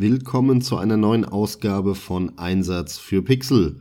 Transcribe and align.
willkommen 0.00 0.60
zu 0.60 0.76
einer 0.76 0.98
neuen 0.98 1.24
Ausgabe 1.24 1.94
von 1.94 2.38
Einsatz 2.38 2.98
für 2.98 3.22
Pixel. 3.22 3.80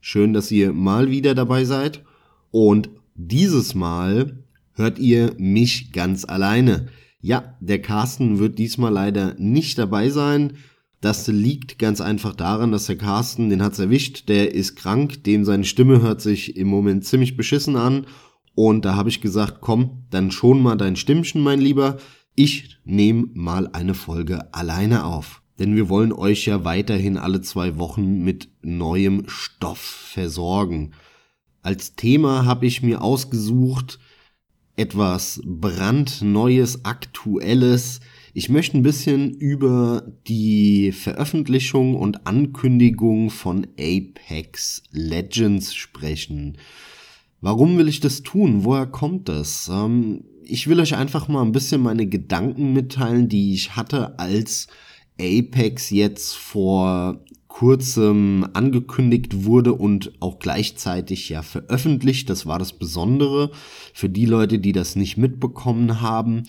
Schön, 0.00 0.32
dass 0.32 0.52
ihr 0.52 0.72
mal 0.72 1.10
wieder 1.10 1.34
dabei 1.34 1.64
seid 1.64 2.04
und 2.52 2.88
dieses 3.16 3.74
Mal 3.74 4.44
hört 4.74 5.00
ihr 5.00 5.34
mich 5.38 5.92
ganz 5.92 6.24
alleine. 6.24 6.86
Ja, 7.20 7.56
der 7.60 7.82
Carsten 7.82 8.38
wird 8.38 8.60
diesmal 8.60 8.92
leider 8.92 9.34
nicht 9.38 9.76
dabei 9.78 10.08
sein. 10.10 10.52
Das 11.00 11.26
liegt 11.26 11.80
ganz 11.80 12.00
einfach 12.00 12.36
daran, 12.36 12.70
dass 12.70 12.86
der 12.86 12.98
Carsten, 12.98 13.50
den 13.50 13.62
hat's 13.62 13.80
erwischt, 13.80 14.28
der 14.28 14.54
ist 14.54 14.76
krank, 14.76 15.24
dem 15.24 15.44
seine 15.44 15.64
Stimme 15.64 16.00
hört 16.00 16.20
sich 16.20 16.56
im 16.56 16.68
Moment 16.68 17.04
ziemlich 17.04 17.36
beschissen 17.36 17.74
an. 17.74 18.06
Und 18.54 18.84
da 18.84 18.94
habe 18.94 19.08
ich 19.08 19.20
gesagt, 19.20 19.56
komm, 19.60 20.04
dann 20.10 20.30
schon 20.30 20.62
mal 20.62 20.76
dein 20.76 20.94
Stimmchen, 20.94 21.42
mein 21.42 21.60
Lieber. 21.60 21.98
Ich 22.36 22.78
nehme 22.84 23.30
mal 23.34 23.68
eine 23.72 23.94
Folge 23.94 24.54
alleine 24.54 25.04
auf 25.04 25.42
denn 25.58 25.74
wir 25.74 25.88
wollen 25.88 26.12
euch 26.12 26.46
ja 26.46 26.64
weiterhin 26.64 27.16
alle 27.16 27.40
zwei 27.40 27.78
Wochen 27.78 28.22
mit 28.22 28.48
neuem 28.62 29.24
Stoff 29.28 29.78
versorgen. 29.78 30.92
Als 31.62 31.96
Thema 31.96 32.44
habe 32.44 32.66
ich 32.66 32.82
mir 32.82 33.02
ausgesucht 33.02 33.98
etwas 34.76 35.40
brandneues, 35.44 36.84
aktuelles. 36.84 38.00
Ich 38.34 38.50
möchte 38.50 38.76
ein 38.76 38.82
bisschen 38.82 39.30
über 39.30 40.12
die 40.28 40.92
Veröffentlichung 40.92 41.96
und 41.96 42.26
Ankündigung 42.26 43.30
von 43.30 43.66
Apex 43.78 44.82
Legends 44.90 45.74
sprechen. 45.74 46.58
Warum 47.40 47.78
will 47.78 47.88
ich 47.88 48.00
das 48.00 48.22
tun? 48.22 48.64
Woher 48.64 48.86
kommt 48.86 49.28
das? 49.28 49.70
Ähm, 49.72 50.24
ich 50.44 50.68
will 50.68 50.80
euch 50.80 50.94
einfach 50.94 51.28
mal 51.28 51.42
ein 51.42 51.52
bisschen 51.52 51.82
meine 51.82 52.06
Gedanken 52.06 52.72
mitteilen, 52.72 53.28
die 53.28 53.54
ich 53.54 53.76
hatte, 53.76 54.18
als 54.18 54.68
Apex 55.20 55.90
jetzt 55.90 56.34
vor 56.34 57.20
kurzem 57.48 58.46
angekündigt 58.52 59.44
wurde 59.44 59.72
und 59.72 60.12
auch 60.20 60.38
gleichzeitig 60.38 61.30
ja 61.30 61.40
veröffentlicht. 61.42 62.28
Das 62.28 62.44
war 62.44 62.58
das 62.58 62.74
Besondere 62.74 63.50
für 63.94 64.10
die 64.10 64.26
Leute, 64.26 64.58
die 64.58 64.72
das 64.72 64.94
nicht 64.94 65.16
mitbekommen 65.16 66.02
haben. 66.02 66.42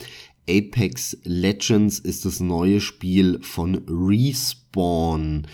Apex 0.50 1.18
Legends 1.24 2.00
ist 2.00 2.26
das 2.26 2.42
neue 2.42 2.82
Spiel 2.82 3.40
von 3.42 3.84
Respawn. 3.88 5.48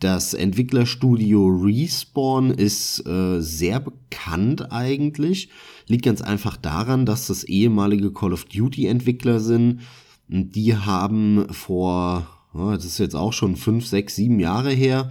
Das 0.00 0.34
Entwicklerstudio 0.34 1.46
Respawn 1.46 2.50
ist 2.50 3.06
äh, 3.06 3.40
sehr 3.40 3.80
bekannt 3.80 4.72
eigentlich. 4.72 5.50
Liegt 5.86 6.04
ganz 6.04 6.20
einfach 6.20 6.56
daran, 6.56 7.06
dass 7.06 7.26
das 7.26 7.44
ehemalige 7.44 8.12
Call 8.12 8.32
of 8.32 8.44
Duty 8.46 8.86
Entwickler 8.86 9.40
sind. 9.40 9.80
Die 10.28 10.76
haben 10.76 11.46
vor 11.50 12.33
das 12.54 12.84
ist 12.84 12.98
jetzt 12.98 13.16
auch 13.16 13.32
schon 13.32 13.56
fünf, 13.56 13.86
sechs, 13.86 14.16
sieben 14.16 14.40
Jahre 14.40 14.70
her. 14.70 15.10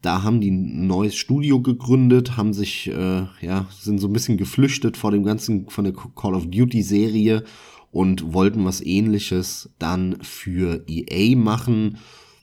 Da 0.00 0.22
haben 0.22 0.40
die 0.40 0.50
ein 0.50 0.86
neues 0.86 1.14
Studio 1.14 1.60
gegründet, 1.60 2.36
haben 2.36 2.52
sich, 2.52 2.88
äh, 2.88 3.26
ja, 3.40 3.66
sind 3.70 3.98
so 3.98 4.06
ein 4.06 4.12
bisschen 4.12 4.36
geflüchtet 4.36 4.96
vor 4.96 5.10
dem 5.10 5.24
ganzen, 5.24 5.68
von 5.70 5.84
der 5.84 5.94
Call 5.94 6.34
of 6.34 6.50
Duty 6.50 6.82
Serie 6.82 7.44
und 7.90 8.34
wollten 8.34 8.64
was 8.64 8.80
ähnliches 8.80 9.70
dann 9.78 10.18
für 10.20 10.84
EA 10.88 11.36
machen. 11.36 11.98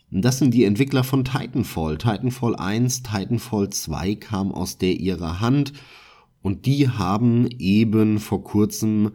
Das 0.09 0.39
sind 0.39 0.53
die 0.53 0.65
Entwickler 0.65 1.03
von 1.03 1.23
Titanfall. 1.23 1.97
Titanfall 1.97 2.55
1, 2.55 3.03
Titanfall 3.03 3.69
2 3.69 4.15
kam 4.15 4.51
aus 4.51 4.77
der 4.77 4.99
ihrer 4.99 5.39
Hand 5.39 5.71
und 6.41 6.65
die 6.65 6.89
haben 6.89 7.47
eben 7.59 8.19
vor 8.19 8.43
kurzem 8.43 9.11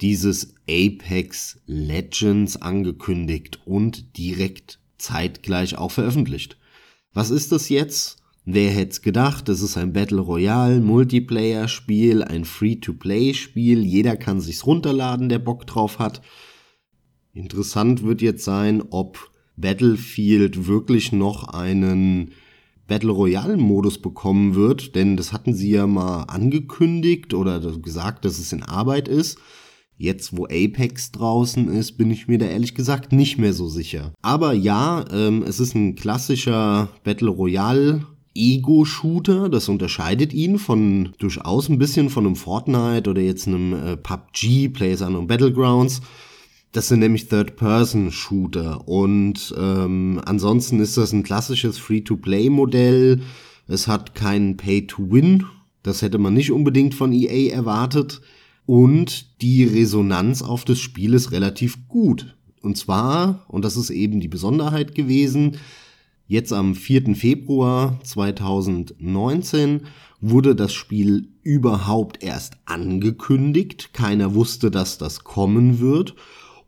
dieses 0.00 0.54
Apex 0.68 1.60
Legends 1.66 2.60
angekündigt 2.60 3.60
und 3.64 4.16
direkt 4.16 4.78
zeitgleich 4.98 5.76
auch 5.78 5.90
veröffentlicht. 5.90 6.58
Was 7.12 7.30
ist 7.30 7.52
das 7.52 7.68
jetzt? 7.68 8.18
Wer 8.44 8.70
hätte 8.70 8.92
es 8.92 9.02
gedacht? 9.02 9.48
Es 9.48 9.60
ist 9.60 9.76
ein 9.76 9.92
Battle 9.92 10.20
Royale 10.20 10.80
Multiplayer 10.80 11.66
Spiel, 11.66 12.22
ein 12.22 12.44
Free-to-Play 12.44 13.34
Spiel. 13.34 13.82
Jeder 13.82 14.16
kann 14.16 14.40
sich's 14.40 14.66
runterladen, 14.66 15.28
der 15.28 15.40
Bock 15.40 15.66
drauf 15.66 15.98
hat. 15.98 16.22
Interessant 17.32 18.02
wird 18.02 18.22
jetzt 18.22 18.44
sein, 18.44 18.82
ob 18.90 19.30
Battlefield 19.56 20.66
wirklich 20.66 21.10
noch 21.10 21.48
einen 21.48 22.32
Battle 22.86 23.10
Royale 23.10 23.56
Modus 23.56 24.00
bekommen 24.00 24.54
wird, 24.54 24.94
denn 24.94 25.16
das 25.16 25.32
hatten 25.32 25.54
sie 25.54 25.70
ja 25.70 25.86
mal 25.86 26.24
angekündigt 26.24 27.34
oder 27.34 27.58
gesagt, 27.78 28.24
dass 28.24 28.38
es 28.38 28.52
in 28.52 28.62
Arbeit 28.62 29.08
ist. 29.08 29.38
Jetzt, 29.98 30.36
wo 30.36 30.44
Apex 30.44 31.10
draußen 31.12 31.68
ist, 31.68 31.92
bin 31.92 32.10
ich 32.10 32.28
mir 32.28 32.38
da 32.38 32.46
ehrlich 32.46 32.74
gesagt 32.74 33.12
nicht 33.12 33.38
mehr 33.38 33.54
so 33.54 33.68
sicher. 33.68 34.12
Aber 34.20 34.52
ja, 34.52 35.04
ähm, 35.10 35.42
es 35.42 35.58
ist 35.58 35.74
ein 35.74 35.94
klassischer 35.94 36.88
Battle 37.02 37.30
Royale 37.30 38.02
Ego-Shooter. 38.34 39.48
Das 39.48 39.68
unterscheidet 39.68 40.34
ihn 40.34 40.58
von 40.58 41.14
durchaus 41.18 41.68
ein 41.68 41.78
bisschen 41.78 42.10
von 42.10 42.26
einem 42.26 42.36
Fortnite 42.36 43.08
oder 43.08 43.22
jetzt 43.22 43.46
einem 43.48 43.72
äh, 43.72 43.96
PUBG, 43.96 44.68
Players 44.68 45.00
Unknown 45.00 45.26
Battlegrounds. 45.26 46.02
Das 46.72 46.88
sind 46.88 46.98
nämlich 46.98 47.28
Third-Person-Shooter. 47.28 48.86
Und 48.86 49.54
ähm, 49.58 50.20
ansonsten 50.26 50.78
ist 50.80 50.98
das 50.98 51.12
ein 51.12 51.22
klassisches 51.22 51.78
Free-to-Play-Modell. 51.78 53.22
Es 53.66 53.88
hat 53.88 54.14
keinen 54.14 54.58
Pay-to-Win. 54.58 55.46
Das 55.82 56.02
hätte 56.02 56.18
man 56.18 56.34
nicht 56.34 56.52
unbedingt 56.52 56.94
von 56.94 57.12
EA 57.12 57.54
erwartet. 57.54 58.20
Und 58.66 59.40
die 59.42 59.64
Resonanz 59.64 60.42
auf 60.42 60.64
das 60.64 60.80
Spiel 60.80 61.14
ist 61.14 61.30
relativ 61.30 61.88
gut. 61.88 62.36
Und 62.62 62.76
zwar, 62.76 63.44
und 63.48 63.64
das 63.64 63.76
ist 63.76 63.90
eben 63.90 64.20
die 64.20 64.28
Besonderheit 64.28 64.94
gewesen, 64.94 65.58
jetzt 66.26 66.52
am 66.52 66.74
4. 66.74 67.14
Februar 67.14 68.00
2019 68.02 69.82
wurde 70.20 70.56
das 70.56 70.72
Spiel 70.72 71.28
überhaupt 71.42 72.24
erst 72.24 72.54
angekündigt. 72.64 73.90
Keiner 73.92 74.34
wusste, 74.34 74.72
dass 74.72 74.98
das 74.98 75.22
kommen 75.22 75.78
wird. 75.78 76.16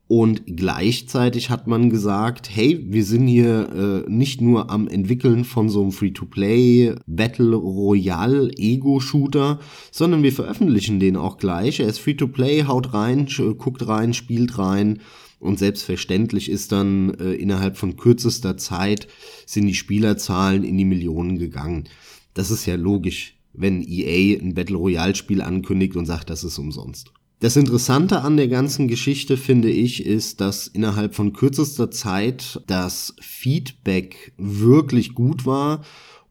Und 0.08 0.56
gleichzeitig 0.56 1.50
hat 1.50 1.66
man 1.66 1.90
gesagt, 1.90 2.48
hey, 2.50 2.82
wir 2.88 3.04
sind 3.04 3.26
hier 3.26 4.04
äh, 4.06 4.10
nicht 4.10 4.40
nur 4.40 4.70
am 4.70 4.88
entwickeln 4.88 5.44
von 5.44 5.68
so 5.68 5.82
einem 5.82 5.92
Free-to-Play 5.92 6.94
Battle 7.06 7.54
Royale 7.54 8.50
Ego-Shooter, 8.56 9.60
sondern 9.90 10.22
wir 10.22 10.32
veröffentlichen 10.32 10.98
den 10.98 11.18
auch 11.18 11.36
gleich. 11.36 11.80
Er 11.80 11.88
ist 11.88 11.98
Free-to-Play, 11.98 12.64
haut 12.64 12.94
rein, 12.94 13.28
guckt 13.58 13.86
rein, 13.86 14.14
spielt 14.14 14.56
rein. 14.56 15.00
Und 15.40 15.58
selbstverständlich 15.58 16.50
ist 16.50 16.72
dann 16.72 17.12
äh, 17.20 17.34
innerhalb 17.34 17.76
von 17.76 17.96
kürzester 17.96 18.56
Zeit 18.56 19.08
sind 19.44 19.66
die 19.66 19.74
Spielerzahlen 19.74 20.64
in 20.64 20.78
die 20.78 20.86
Millionen 20.86 21.38
gegangen. 21.38 21.84
Das 22.32 22.50
ist 22.50 22.64
ja 22.64 22.76
logisch, 22.76 23.36
wenn 23.52 23.82
EA 23.86 24.40
ein 24.40 24.54
Battle 24.54 24.78
Royale 24.78 25.14
Spiel 25.14 25.42
ankündigt 25.42 25.96
und 25.96 26.06
sagt, 26.06 26.30
das 26.30 26.44
ist 26.44 26.58
umsonst. 26.58 27.12
Das 27.40 27.54
Interessante 27.54 28.22
an 28.22 28.36
der 28.36 28.48
ganzen 28.48 28.88
Geschichte, 28.88 29.36
finde 29.36 29.70
ich, 29.70 30.04
ist, 30.04 30.40
dass 30.40 30.66
innerhalb 30.66 31.14
von 31.14 31.32
kürzester 31.32 31.88
Zeit 31.88 32.60
das 32.66 33.14
Feedback 33.20 34.32
wirklich 34.36 35.14
gut 35.14 35.46
war 35.46 35.82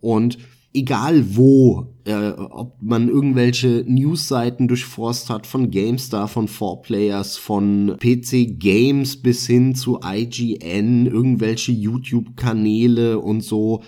Und 0.00 0.38
egal 0.74 1.36
wo, 1.36 1.94
äh, 2.04 2.30
ob 2.30 2.82
man 2.82 3.08
irgendwelche 3.08 3.84
Newsseiten 3.86 4.66
durchforst 4.68 5.30
hat, 5.30 5.46
von 5.46 5.70
GameStar, 5.70 6.26
von 6.26 6.48
4Players, 6.48 7.38
von 7.38 7.96
PC 7.98 8.58
Games 8.58 9.22
bis 9.22 9.46
hin 9.46 9.76
zu 9.76 10.00
IGN, 10.04 11.06
irgendwelche 11.06 11.72
YouTube-Kanäle 11.72 13.20
und 13.20 13.42
so, 13.42 13.82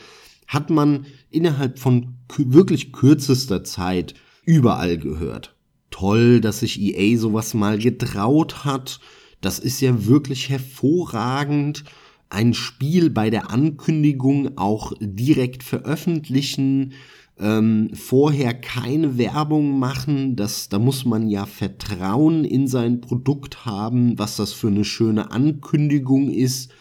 hat 0.46 0.70
man 0.70 1.06
innerhalb 1.30 1.80
von 1.80 2.14
wirklich 2.36 2.92
kürzester 2.92 3.64
Zeit 3.64 4.14
überall 4.44 4.96
gehört. 4.96 5.56
Toll, 5.90 6.40
dass 6.40 6.60
sich 6.60 6.80
EA 6.80 7.18
sowas 7.18 7.52
mal 7.52 7.78
getraut 7.78 8.64
hat. 8.64 9.00
Das 9.40 9.58
ist 9.58 9.80
ja 9.80 10.06
wirklich 10.06 10.48
hervorragend 10.50 11.84
ein 12.28 12.54
Spiel 12.54 13.10
bei 13.10 13.30
der 13.30 13.50
Ankündigung 13.50 14.58
auch 14.58 14.92
direkt 15.00 15.62
veröffentlichen, 15.62 16.92
ähm, 17.38 17.90
vorher 17.92 18.54
keine 18.54 19.18
Werbung 19.18 19.78
machen, 19.78 20.36
das, 20.36 20.68
da 20.68 20.78
muss 20.78 21.04
man 21.04 21.28
ja 21.28 21.44
Vertrauen 21.46 22.44
in 22.44 22.66
sein 22.66 23.00
Produkt 23.00 23.66
haben, 23.66 24.18
was 24.18 24.36
das 24.36 24.52
für 24.52 24.68
eine 24.68 24.84
schöne 24.84 25.30
Ankündigung 25.30 26.30
ist 26.30 26.72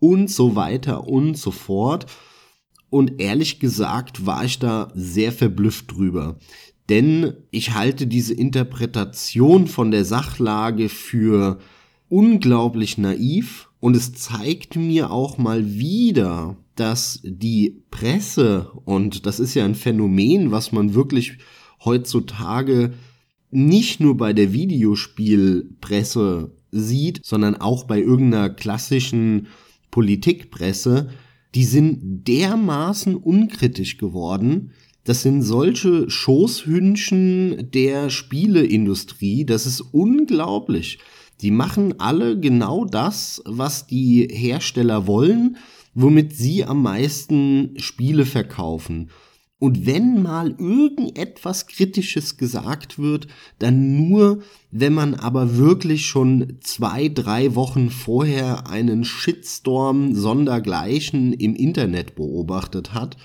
und 0.00 0.28
so 0.28 0.56
weiter 0.56 1.06
und 1.06 1.36
so 1.36 1.50
fort. 1.52 2.06
Und 2.88 3.20
ehrlich 3.20 3.60
gesagt 3.60 4.26
war 4.26 4.44
ich 4.44 4.58
da 4.58 4.90
sehr 4.94 5.30
verblüfft 5.30 5.92
drüber. 5.92 6.38
Denn 6.88 7.34
ich 7.52 7.74
halte 7.74 8.08
diese 8.08 8.34
Interpretation 8.34 9.68
von 9.68 9.92
der 9.92 10.04
Sachlage 10.04 10.88
für 10.88 11.60
unglaublich 12.08 12.98
naiv 12.98 13.69
und 13.80 13.96
es 13.96 14.12
zeigt 14.12 14.76
mir 14.76 15.10
auch 15.10 15.38
mal 15.38 15.74
wieder, 15.74 16.56
dass 16.76 17.20
die 17.24 17.82
Presse, 17.90 18.70
und 18.84 19.26
das 19.26 19.40
ist 19.40 19.54
ja 19.54 19.64
ein 19.64 19.74
Phänomen, 19.74 20.50
was 20.50 20.72
man 20.72 20.94
wirklich 20.94 21.38
heutzutage 21.84 22.92
nicht 23.50 24.00
nur 24.00 24.16
bei 24.16 24.32
der 24.32 24.52
Videospielpresse 24.52 26.52
sieht, 26.70 27.20
sondern 27.24 27.56
auch 27.56 27.84
bei 27.84 27.98
irgendeiner 27.98 28.50
klassischen 28.50 29.48
Politikpresse, 29.90 31.10
die 31.54 31.64
sind 31.64 32.28
dermaßen 32.28 33.16
unkritisch 33.16 33.98
geworden, 33.98 34.72
das 35.04 35.22
sind 35.22 35.42
solche 35.42 36.08
Schoßhündchen 36.08 37.70
der 37.72 38.10
Spieleindustrie, 38.10 39.44
das 39.44 39.66
ist 39.66 39.80
unglaublich. 39.80 40.98
Die 41.42 41.50
machen 41.50 41.98
alle 41.98 42.38
genau 42.38 42.84
das, 42.84 43.42
was 43.46 43.86
die 43.86 44.28
Hersteller 44.30 45.06
wollen, 45.06 45.56
womit 45.94 46.34
sie 46.36 46.64
am 46.64 46.82
meisten 46.82 47.74
Spiele 47.76 48.26
verkaufen. 48.26 49.10
Und 49.58 49.84
wenn 49.84 50.22
mal 50.22 50.56
irgendetwas 50.58 51.66
Kritisches 51.66 52.38
gesagt 52.38 52.98
wird, 52.98 53.26
dann 53.58 53.94
nur, 53.96 54.42
wenn 54.70 54.94
man 54.94 55.14
aber 55.14 55.58
wirklich 55.58 56.06
schon 56.06 56.56
zwei, 56.60 57.08
drei 57.08 57.54
Wochen 57.54 57.90
vorher 57.90 58.68
einen 58.70 59.04
Shitstorm 59.04 60.14
sondergleichen 60.14 61.34
im 61.34 61.54
Internet 61.54 62.14
beobachtet 62.14 62.94
hat 62.94 63.18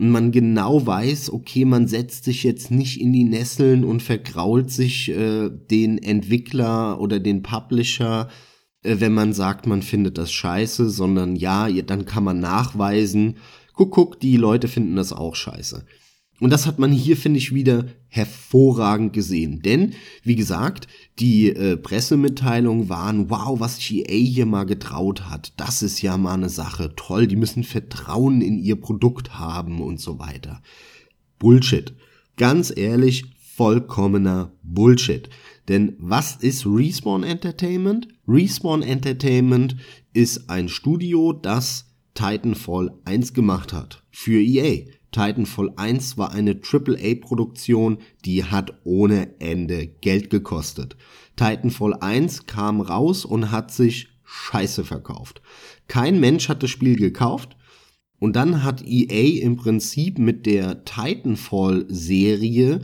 und 0.00 0.08
man 0.08 0.32
genau 0.32 0.86
weiß, 0.86 1.30
okay, 1.30 1.66
man 1.66 1.86
setzt 1.86 2.24
sich 2.24 2.42
jetzt 2.42 2.70
nicht 2.70 2.98
in 2.98 3.12
die 3.12 3.24
Nesseln 3.24 3.84
und 3.84 4.02
vergrault 4.02 4.70
sich 4.70 5.10
äh, 5.10 5.50
den 5.50 5.98
Entwickler 5.98 6.98
oder 6.98 7.20
den 7.20 7.42
Publisher, 7.42 8.28
äh, 8.82 8.96
wenn 8.98 9.12
man 9.12 9.34
sagt, 9.34 9.66
man 9.66 9.82
findet 9.82 10.16
das 10.16 10.32
scheiße, 10.32 10.88
sondern 10.88 11.36
ja, 11.36 11.68
dann 11.82 12.06
kann 12.06 12.24
man 12.24 12.40
nachweisen, 12.40 13.36
guck, 13.74 13.92
guck, 13.92 14.20
die 14.20 14.38
Leute 14.38 14.68
finden 14.68 14.96
das 14.96 15.12
auch 15.12 15.34
scheiße. 15.34 15.84
Und 16.40 16.50
das 16.50 16.66
hat 16.66 16.78
man 16.78 16.90
hier, 16.90 17.16
finde 17.18 17.38
ich, 17.38 17.54
wieder 17.54 17.84
hervorragend 18.08 19.12
gesehen. 19.12 19.60
Denn, 19.60 19.92
wie 20.22 20.36
gesagt, 20.36 20.88
die 21.18 21.50
äh, 21.50 21.76
Pressemitteilungen 21.76 22.88
waren, 22.88 23.28
wow, 23.28 23.60
was 23.60 23.78
GA 23.78 24.12
hier 24.12 24.46
mal 24.46 24.64
getraut 24.64 25.28
hat. 25.28 25.52
Das 25.58 25.82
ist 25.82 26.00
ja 26.00 26.16
mal 26.16 26.34
eine 26.34 26.48
Sache. 26.48 26.94
Toll, 26.96 27.26
die 27.26 27.36
müssen 27.36 27.62
Vertrauen 27.62 28.40
in 28.40 28.58
ihr 28.58 28.76
Produkt 28.76 29.38
haben 29.38 29.82
und 29.82 30.00
so 30.00 30.18
weiter. 30.18 30.62
Bullshit. 31.38 31.94
Ganz 32.36 32.72
ehrlich, 32.74 33.26
vollkommener 33.54 34.52
Bullshit. 34.62 35.28
Denn 35.68 35.94
was 35.98 36.36
ist 36.36 36.64
Respawn 36.64 37.22
Entertainment? 37.22 38.08
Respawn 38.26 38.82
Entertainment 38.82 39.76
ist 40.14 40.48
ein 40.48 40.70
Studio, 40.70 41.34
das 41.34 41.84
Titanfall 42.14 42.90
1 43.04 43.34
gemacht 43.34 43.74
hat. 43.74 44.02
Für 44.10 44.40
EA. 44.40 44.86
Titanfall 45.12 45.72
1 45.76 46.18
war 46.18 46.32
eine 46.32 46.60
AAA-Produktion, 46.62 47.98
die 48.24 48.44
hat 48.44 48.80
ohne 48.84 49.40
Ende 49.40 49.86
Geld 49.86 50.30
gekostet. 50.30 50.96
Titanfall 51.36 51.94
1 51.94 52.46
kam 52.46 52.80
raus 52.80 53.24
und 53.24 53.50
hat 53.50 53.72
sich 53.72 54.08
scheiße 54.24 54.84
verkauft. 54.84 55.42
Kein 55.88 56.20
Mensch 56.20 56.48
hat 56.48 56.62
das 56.62 56.70
Spiel 56.70 56.96
gekauft. 56.96 57.56
Und 58.20 58.36
dann 58.36 58.62
hat 58.62 58.86
EA 58.86 59.42
im 59.42 59.56
Prinzip 59.56 60.18
mit 60.18 60.44
der 60.44 60.84
Titanfall-Serie 60.84 62.82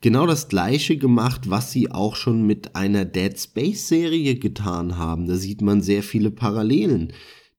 genau 0.00 0.26
das 0.26 0.48
gleiche 0.48 0.96
gemacht, 0.96 1.50
was 1.50 1.72
sie 1.72 1.90
auch 1.90 2.14
schon 2.14 2.46
mit 2.46 2.76
einer 2.76 3.04
Dead 3.04 3.36
Space-Serie 3.38 4.36
getan 4.36 4.96
haben. 4.96 5.26
Da 5.26 5.34
sieht 5.34 5.60
man 5.60 5.82
sehr 5.82 6.04
viele 6.04 6.30
Parallelen. 6.30 7.12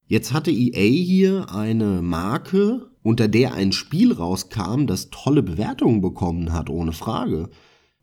Jetzt 0.05 0.31
hatte 0.31 0.51
EA 0.51 0.79
hier 0.79 1.51
eine 1.53 2.01
Marke, 2.01 2.89
unter 3.07 3.29
der 3.29 3.53
ein 3.53 3.71
Spiel 3.71 4.11
rauskam, 4.11 4.85
das 4.85 5.09
tolle 5.11 5.41
Bewertungen 5.41 6.01
bekommen 6.01 6.51
hat, 6.51 6.69
ohne 6.69 6.91
Frage, 6.91 7.47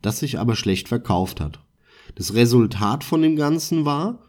das 0.01 0.21
sich 0.21 0.39
aber 0.39 0.57
schlecht 0.57 0.89
verkauft 0.89 1.43
hat. 1.43 1.61
Das 2.15 2.33
Resultat 2.33 3.05
von 3.05 3.21
dem 3.21 3.37
Ganzen 3.37 3.85
war, 3.85 4.21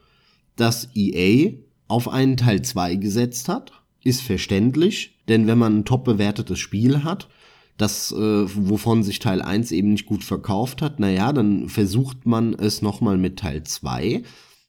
dass 0.58 0.90
EA 0.94 1.54
auf 1.88 2.10
einen 2.10 2.36
Teil 2.36 2.62
2 2.62 2.96
gesetzt 2.96 3.48
hat, 3.48 3.72
ist 4.04 4.22
verständlich, 4.22 5.18
denn 5.30 5.48
wenn 5.48 5.58
man 5.58 5.78
ein 5.78 5.86
top 5.86 6.04
bewertetes 6.04 6.60
Spiel 6.60 7.06
hat, 7.06 7.30
das, 7.78 8.12
äh, 8.12 8.18
wovon 8.18 9.02
sich 9.02 9.20
Teil 9.20 9.42
1 9.42 9.72
eben 9.72 9.92
nicht 9.92 10.06
gut 10.06 10.26
verkauft 10.26 10.82
hat, 10.82 11.00
naja, 11.00 11.32
dann 11.32 11.70
versucht 11.70 12.26
man 12.26 12.54
es 12.54 12.82
nochmal 12.82 13.18
mit 13.18 13.40
Teil 13.40 13.64
2 13.64 14.24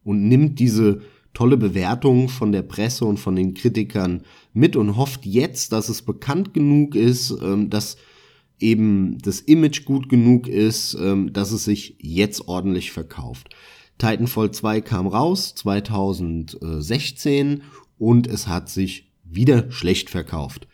und 0.04 0.28
nimmt 0.28 0.60
diese 0.60 1.00
tolle 1.34 1.56
Bewertungen 1.56 2.28
von 2.28 2.52
der 2.52 2.62
Presse 2.62 3.06
und 3.06 3.18
von 3.18 3.34
den 3.34 3.54
Kritikern 3.54 4.22
mit 4.56 4.76
und 4.76 4.96
hofft 4.96 5.26
jetzt, 5.26 5.72
dass 5.72 5.88
es 5.88 6.02
bekannt 6.02 6.54
genug 6.54 6.94
ist, 6.94 7.34
ähm, 7.42 7.70
dass 7.70 7.96
eben 8.58 9.18
das 9.18 9.40
Image 9.40 9.84
gut 9.84 10.08
genug 10.08 10.48
ist, 10.48 10.94
ähm, 10.94 11.32
dass 11.32 11.52
es 11.52 11.64
sich 11.64 11.96
jetzt 12.00 12.48
ordentlich 12.48 12.90
verkauft. 12.90 13.50
Titanfall 13.98 14.50
2 14.50 14.80
kam 14.80 15.06
raus 15.06 15.54
2016 15.54 17.62
und 17.98 18.26
es 18.26 18.48
hat 18.48 18.68
sich 18.68 19.12
wieder 19.24 19.70
schlecht 19.70 20.10
verkauft. 20.10 20.66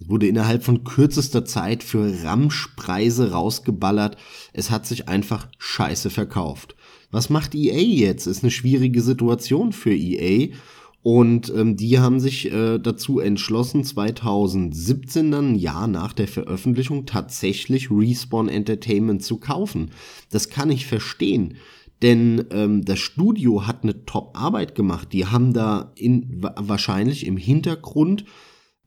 Es 0.00 0.08
wurde 0.08 0.26
innerhalb 0.26 0.64
von 0.64 0.84
kürzester 0.84 1.44
Zeit 1.44 1.82
für 1.82 2.24
Ramschpreise 2.24 3.32
rausgeballert. 3.32 4.16
Es 4.52 4.70
hat 4.70 4.86
sich 4.86 5.08
einfach 5.08 5.48
scheiße 5.58 6.08
verkauft. 6.08 6.74
Was 7.10 7.28
macht 7.28 7.54
EA 7.54 7.78
jetzt? 7.78 8.26
Ist 8.26 8.42
eine 8.42 8.50
schwierige 8.50 9.02
Situation 9.02 9.72
für 9.72 9.94
EA. 9.94 10.54
Und 11.02 11.50
ähm, 11.56 11.76
die 11.76 11.98
haben 11.98 12.20
sich 12.20 12.52
äh, 12.52 12.78
dazu 12.78 13.20
entschlossen, 13.20 13.84
2017 13.84 15.30
dann, 15.30 15.52
ein 15.52 15.54
Jahr 15.54 15.86
nach 15.86 16.12
der 16.12 16.28
Veröffentlichung, 16.28 17.06
tatsächlich 17.06 17.90
Respawn 17.90 18.48
Entertainment 18.48 19.22
zu 19.22 19.38
kaufen. 19.38 19.92
Das 20.30 20.50
kann 20.50 20.70
ich 20.70 20.86
verstehen. 20.86 21.54
Denn 22.02 22.44
ähm, 22.50 22.84
das 22.84 22.98
Studio 22.98 23.66
hat 23.66 23.82
eine 23.82 24.04
Top-Arbeit 24.04 24.74
gemacht. 24.74 25.12
Die 25.12 25.26
haben 25.26 25.52
da 25.52 25.92
in, 25.96 26.42
wahrscheinlich 26.56 27.26
im 27.26 27.36
Hintergrund 27.36 28.24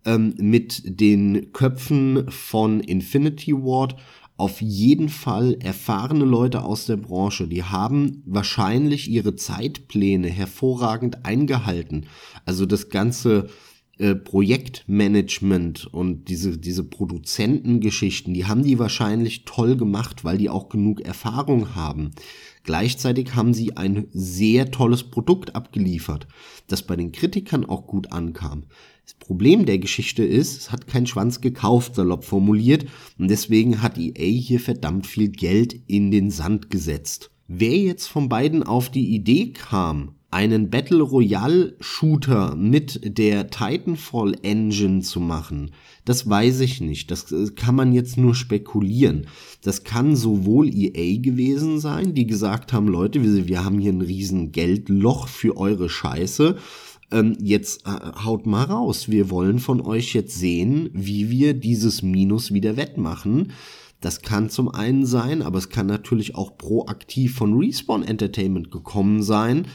ähm, 0.05 0.35
mit 0.37 0.83
den 0.99 1.51
Köpfen 1.51 2.29
von 2.29 2.79
Infinity 2.79 3.53
Ward 3.53 3.95
auf 4.37 4.61
jeden 4.61 5.09
Fall 5.09 5.57
erfahrene 5.61 6.25
Leute 6.25 6.63
aus 6.63 6.85
der 6.85 6.97
Branche, 6.97 7.47
die 7.47 7.63
haben 7.63 8.23
wahrscheinlich 8.25 9.09
ihre 9.09 9.35
Zeitpläne 9.35 10.27
hervorragend 10.27 11.25
eingehalten. 11.25 12.07
Also 12.45 12.65
das 12.65 12.89
ganze 12.89 13.49
äh, 13.99 14.15
Projektmanagement 14.15 15.85
und 15.85 16.27
diese, 16.27 16.57
diese 16.57 16.83
Produzentengeschichten, 16.83 18.33
die 18.33 18.45
haben 18.45 18.63
die 18.63 18.79
wahrscheinlich 18.79 19.45
toll 19.45 19.77
gemacht, 19.77 20.23
weil 20.23 20.37
die 20.37 20.49
auch 20.49 20.69
genug 20.69 21.01
Erfahrung 21.01 21.75
haben. 21.75 22.11
Gleichzeitig 22.63 23.35
haben 23.35 23.53
sie 23.53 23.77
ein 23.77 24.07
sehr 24.11 24.71
tolles 24.71 25.03
Produkt 25.03 25.55
abgeliefert, 25.55 26.27
das 26.67 26.81
bei 26.81 26.95
den 26.95 27.11
Kritikern 27.11 27.65
auch 27.65 27.85
gut 27.85 28.11
ankam. 28.11 28.63
Das 29.05 29.13
Problem 29.13 29.65
der 29.65 29.79
Geschichte 29.79 30.23
ist, 30.23 30.57
es 30.57 30.71
hat 30.71 30.87
kein 30.87 31.05
Schwanz 31.05 31.41
gekauft, 31.41 31.95
salopp 31.95 32.23
formuliert, 32.23 32.85
und 33.19 33.29
deswegen 33.29 33.81
hat 33.81 33.97
EA 33.97 34.39
hier 34.39 34.59
verdammt 34.59 35.05
viel 35.05 35.29
Geld 35.29 35.79
in 35.87 36.09
den 36.09 36.31
Sand 36.31 36.69
gesetzt. 36.69 37.29
Wer 37.47 37.77
jetzt 37.77 38.07
von 38.07 38.29
beiden 38.29 38.63
auf 38.63 38.89
die 38.89 39.13
Idee 39.13 39.51
kam, 39.51 40.15
einen 40.33 40.69
Battle 40.69 41.01
Royale 41.01 41.75
Shooter 41.79 42.55
mit 42.55 43.17
der 43.17 43.49
Titanfall 43.49 44.35
Engine 44.41 45.01
zu 45.01 45.19
machen, 45.19 45.71
das 46.05 46.29
weiß 46.29 46.59
ich 46.61 46.81
nicht. 46.81 47.11
Das 47.11 47.31
äh, 47.31 47.51
kann 47.55 47.75
man 47.75 47.93
jetzt 47.93 48.17
nur 48.17 48.35
spekulieren. 48.35 49.27
Das 49.61 49.83
kann 49.83 50.15
sowohl 50.15 50.69
EA 50.73 51.21
gewesen 51.21 51.79
sein, 51.79 52.13
die 52.13 52.27
gesagt 52.27 52.73
haben, 52.73 52.87
Leute, 52.87 53.23
wir, 53.47 53.63
haben 53.63 53.79
hier 53.79 53.93
ein 53.93 54.01
riesen 54.01 54.51
Geldloch 54.51 55.27
für 55.27 55.55
eure 55.55 55.89
Scheiße. 55.89 56.57
Ähm, 57.11 57.37
jetzt 57.39 57.85
äh, 57.85 58.23
haut 58.23 58.45
mal 58.45 58.65
raus. 58.65 59.09
Wir 59.09 59.29
wollen 59.29 59.59
von 59.59 59.79
euch 59.81 60.13
jetzt 60.13 60.37
sehen, 60.37 60.89
wie 60.93 61.29
wir 61.29 61.53
dieses 61.53 62.01
Minus 62.01 62.53
wieder 62.53 62.75
wettmachen. 62.75 63.53
Das 64.01 64.21
kann 64.21 64.49
zum 64.49 64.67
einen 64.67 65.05
sein, 65.05 65.41
aber 65.41 65.59
es 65.59 65.69
kann 65.69 65.87
natürlich 65.87 66.35
auch 66.35 66.57
proaktiv 66.57 67.35
von 67.35 67.57
Respawn 67.57 68.03
Entertainment 68.03 68.69
gekommen 68.69 69.23
sein, 69.23 69.67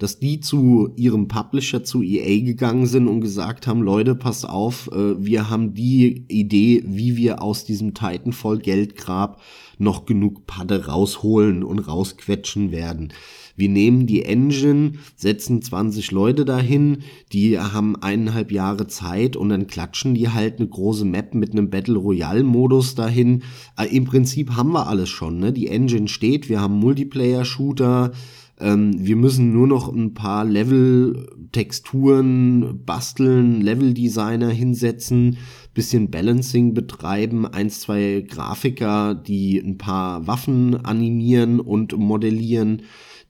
dass 0.00 0.18
die 0.18 0.40
zu 0.40 0.92
ihrem 0.96 1.28
Publisher, 1.28 1.84
zu 1.84 2.02
EA 2.02 2.40
gegangen 2.44 2.86
sind 2.86 3.06
und 3.06 3.20
gesagt 3.20 3.66
haben, 3.66 3.82
Leute, 3.82 4.14
passt 4.14 4.48
auf, 4.48 4.90
äh, 4.92 5.24
wir 5.24 5.50
haben 5.50 5.74
die 5.74 6.24
Idee, 6.28 6.82
wie 6.86 7.16
wir 7.16 7.42
aus 7.42 7.64
diesem 7.64 7.94
Titanfall 7.94 8.58
Geldgrab 8.58 9.40
noch 9.78 10.06
genug 10.06 10.46
Padde 10.46 10.86
rausholen 10.86 11.62
und 11.62 11.80
rausquetschen 11.80 12.72
werden. 12.72 13.12
Wir 13.56 13.68
nehmen 13.68 14.06
die 14.06 14.24
Engine, 14.24 14.92
setzen 15.16 15.60
20 15.60 16.12
Leute 16.12 16.46
dahin, 16.46 17.02
die 17.34 17.58
haben 17.58 17.94
eineinhalb 17.94 18.52
Jahre 18.52 18.86
Zeit 18.86 19.36
und 19.36 19.50
dann 19.50 19.66
klatschen 19.66 20.14
die 20.14 20.30
halt 20.30 20.58
eine 20.58 20.68
große 20.68 21.04
Map 21.04 21.34
mit 21.34 21.52
einem 21.52 21.68
Battle 21.68 21.98
Royale 21.98 22.42
Modus 22.42 22.94
dahin. 22.94 23.42
Äh, 23.78 23.94
Im 23.94 24.06
Prinzip 24.06 24.56
haben 24.56 24.72
wir 24.72 24.86
alles 24.86 25.10
schon, 25.10 25.40
ne? 25.40 25.52
Die 25.52 25.68
Engine 25.68 26.08
steht, 26.08 26.48
wir 26.48 26.58
haben 26.62 26.78
Multiplayer 26.78 27.44
Shooter, 27.44 28.12
ähm, 28.60 28.94
wir 28.98 29.16
müssen 29.16 29.52
nur 29.52 29.66
noch 29.66 29.88
ein 29.88 30.14
paar 30.14 30.44
Level-Texturen 30.44 32.84
basteln, 32.84 33.60
Level-Designer 33.60 34.50
hinsetzen, 34.50 35.38
bisschen 35.72 36.10
Balancing 36.10 36.74
betreiben, 36.74 37.46
eins, 37.46 37.80
zwei 37.80 38.24
Grafiker, 38.28 39.14
die 39.14 39.58
ein 39.58 39.78
paar 39.78 40.26
Waffen 40.26 40.84
animieren 40.84 41.60
und 41.60 41.96
modellieren, 41.96 42.82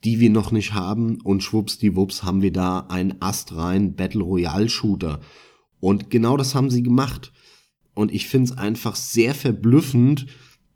die 0.04 0.20
wir 0.20 0.30
noch 0.30 0.52
nicht 0.52 0.74
haben. 0.74 1.20
Und 1.22 1.42
schwuppsdiwupps 1.42 2.22
haben 2.22 2.42
wir 2.42 2.52
da 2.52 2.86
ein 2.88 3.20
astrein 3.22 3.94
Battle 3.94 4.22
Royale 4.22 4.68
Shooter. 4.68 5.20
Und 5.78 6.10
genau 6.10 6.36
das 6.36 6.54
haben 6.54 6.70
sie 6.70 6.82
gemacht. 6.82 7.32
Und 7.94 8.12
ich 8.12 8.26
finde 8.26 8.52
es 8.52 8.58
einfach 8.58 8.96
sehr 8.96 9.34
verblüffend, 9.34 10.26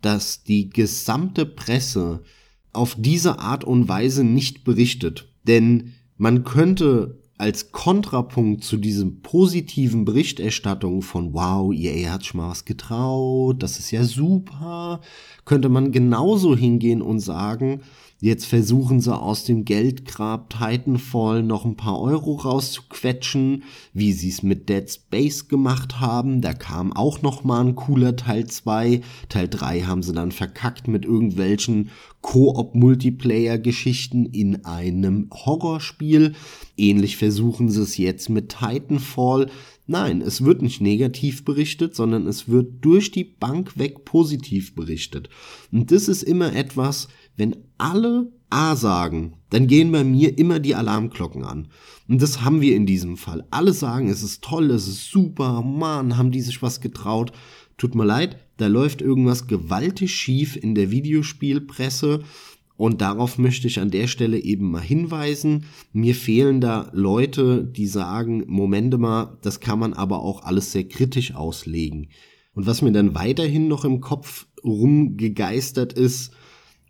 dass 0.01 0.45
die 0.45 0.69
gesamte 0.69 1.47
Presse 1.47 2.23
auf 2.75 2.97
diese 2.99 3.39
Art 3.39 3.65
und 3.65 3.89
Weise 3.89 4.25
nicht 4.25 4.65
berichtet. 4.65 5.29
Denn 5.47 5.93
man 6.17 6.45
könnte 6.45 7.21
als 7.37 7.73
Kontrapunkt 7.73 8.63
zu 8.63 8.77
diesem 8.77 9.21
positiven 9.21 10.05
Berichterstattung 10.05 11.03
von 11.03 11.35
wow, 11.35 11.73
EA 11.73 12.13
hat 12.13 12.25
schon 12.25 12.41
getraut, 12.65 13.63
das 13.63 13.79
ist 13.79 13.91
ja 13.91 14.05
super, 14.05 15.01
könnte 15.45 15.69
man 15.69 15.91
genauso 15.91 16.57
hingehen 16.57 17.03
und 17.03 17.19
sagen, 17.19 17.81
Jetzt 18.21 18.47
versuchen 18.47 19.01
sie 19.01 19.13
aus 19.15 19.45
dem 19.45 19.65
Geldgrab 19.65 20.49
Titanfall 20.49 21.43
noch 21.43 21.65
ein 21.65 21.77
paar 21.77 22.01
Euro 22.01 22.37
rauszuquetschen, 22.37 23.65
wie 23.93 24.13
sie 24.13 24.31
es 24.31 24.43
mit 24.43 24.69
Dead 24.69 24.91
Space 24.91 25.49
gemacht 25.49 26.01
haben. 26.01 26.41
Da 26.41 26.55
kam 26.55 26.93
auch 26.93 27.23
noch 27.23 27.45
mal 27.45 27.61
ein 27.61 27.75
cooler 27.75 28.17
Teil 28.17 28.47
2. 28.47 29.03
Teil 29.29 29.49
3 29.49 29.83
haben 29.83 30.03
sie 30.03 30.15
dann 30.15 30.33
verkackt 30.33 30.89
mit 30.89 31.05
irgendwelchen 31.05 31.91
Koop-Multiplayer-Geschichten 32.23 34.25
in 34.27 34.65
einem 34.65 35.29
Horrorspiel. 35.31 36.35
Ähnlich 36.77 37.17
versuchen 37.19 37.69
sie 37.69 37.83
es 37.83 37.99
jetzt 37.99 38.31
mit 38.31 38.49
Titanfall. 38.49 39.51
Nein, 39.87 40.23
es 40.23 40.43
wird 40.43 40.63
nicht 40.63 40.81
negativ 40.81 41.45
berichtet, 41.45 41.95
sondern 41.95 42.27
es 42.27 42.49
wird 42.49 42.77
durch 42.81 43.11
die 43.11 43.25
Bank 43.25 43.79
weg 43.79 44.07
positiv 44.07 44.75
berichtet. 44.75 45.29
Und 45.71 45.91
das 45.91 46.09
ist 46.09 46.23
immer 46.23 46.57
etwas, 46.57 47.09
wenn 47.37 47.57
alle 47.79 48.33
A 48.51 48.77
sagen, 48.77 49.35
dann 49.51 49.67
gehen 49.67 49.91
bei 49.91 50.05
mir 50.05 50.39
immer 50.39 50.61
die 50.61 50.75
Alarmglocken 50.75 51.45
an. 51.45 51.69
Und 52.09 52.23
das 52.23 52.43
haben 52.43 52.61
wir 52.61 52.77
in 52.77 52.87
diesem 52.87 53.17
Fall. 53.17 53.45
Alle 53.51 53.73
sagen, 53.73 54.09
es 54.09 54.23
ist 54.23 54.45
toll, 54.45 54.71
es 54.71 54.87
ist 54.87 55.11
super, 55.11 55.63
Mann, 55.63 56.17
haben 56.17 56.31
die 56.31 56.41
sich 56.41 56.63
was 56.63 56.81
getraut. 56.81 57.33
Tut 57.77 57.95
mir 57.95 58.05
leid, 58.05 58.37
da 58.57 58.69
läuft 58.69 59.03
irgendwas 59.03 59.49
gewaltig 59.49 60.15
schief 60.15 60.57
in 60.57 60.75
der 60.75 60.91
Videospielpresse. 60.91 62.23
Und 62.77 63.01
darauf 63.01 63.39
möchte 63.39 63.67
ich 63.69 63.81
an 63.81 63.91
der 63.91 64.09
Stelle 64.09 64.39
eben 64.39 64.71
mal 64.71 64.83
hinweisen. 64.83 65.65
Mir 65.93 66.15
fehlen 66.15 66.61
da 66.61 66.91
Leute, 66.93 67.65
die 67.65 67.87
sagen, 67.87 68.45
Momente 68.47 68.99
mal, 68.99 69.39
das 69.43 69.61
kann 69.61 69.79
man 69.79 69.93
aber 69.95 70.21
auch 70.21 70.45
alles 70.45 70.73
sehr 70.73 70.85
kritisch 70.85 71.35
auslegen. 71.35 72.09
Und 72.55 72.67
was 72.67 72.83
mir 72.83 72.93
dann 72.93 73.15
weiterhin 73.15 73.69
noch 73.69 73.85
im 73.85 74.01
Kopf 74.01 74.47
rumgegeistert 74.65 75.93
ist, 75.93 76.33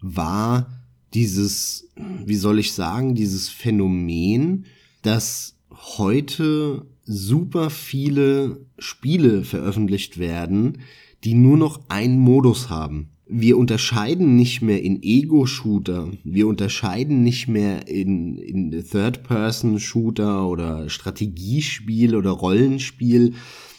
war 0.04 0.66
dieses, 1.14 1.88
wie 2.24 2.36
soll 2.36 2.58
ich 2.58 2.72
sagen, 2.72 3.14
dieses 3.14 3.48
Phänomen, 3.48 4.66
dass 5.02 5.56
heute 5.70 6.86
super 7.04 7.70
viele 7.70 8.60
Spiele 8.78 9.44
veröffentlicht 9.44 10.18
werden, 10.18 10.78
die 11.24 11.34
nur 11.34 11.56
noch 11.56 11.80
einen 11.88 12.18
Modus 12.18 12.68
haben. 12.68 13.08
Wir 13.26 13.56
unterscheiden 13.56 14.36
nicht 14.36 14.60
mehr 14.60 14.82
in 14.82 15.02
Ego-Shooter, 15.02 16.08
wir 16.24 16.46
unterscheiden 16.46 17.22
nicht 17.22 17.48
mehr 17.48 17.88
in, 17.88 18.36
in 18.36 18.70
Third-Person-Shooter 18.70 20.46
oder 20.46 20.90
Strategiespiel 20.90 22.16
oder 22.16 22.30
Rollenspiel. 22.30 23.32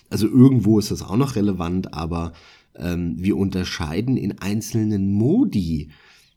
Also 0.10 0.28
irgendwo 0.28 0.80
ist 0.80 0.90
das 0.90 1.04
auch 1.04 1.18
noch 1.18 1.36
relevant, 1.36 1.94
aber 1.94 2.34
ähm, 2.76 3.16
wir 3.18 3.38
unterscheiden 3.38 4.18
in 4.18 4.40
einzelnen 4.40 5.12
Modi. 5.12 5.90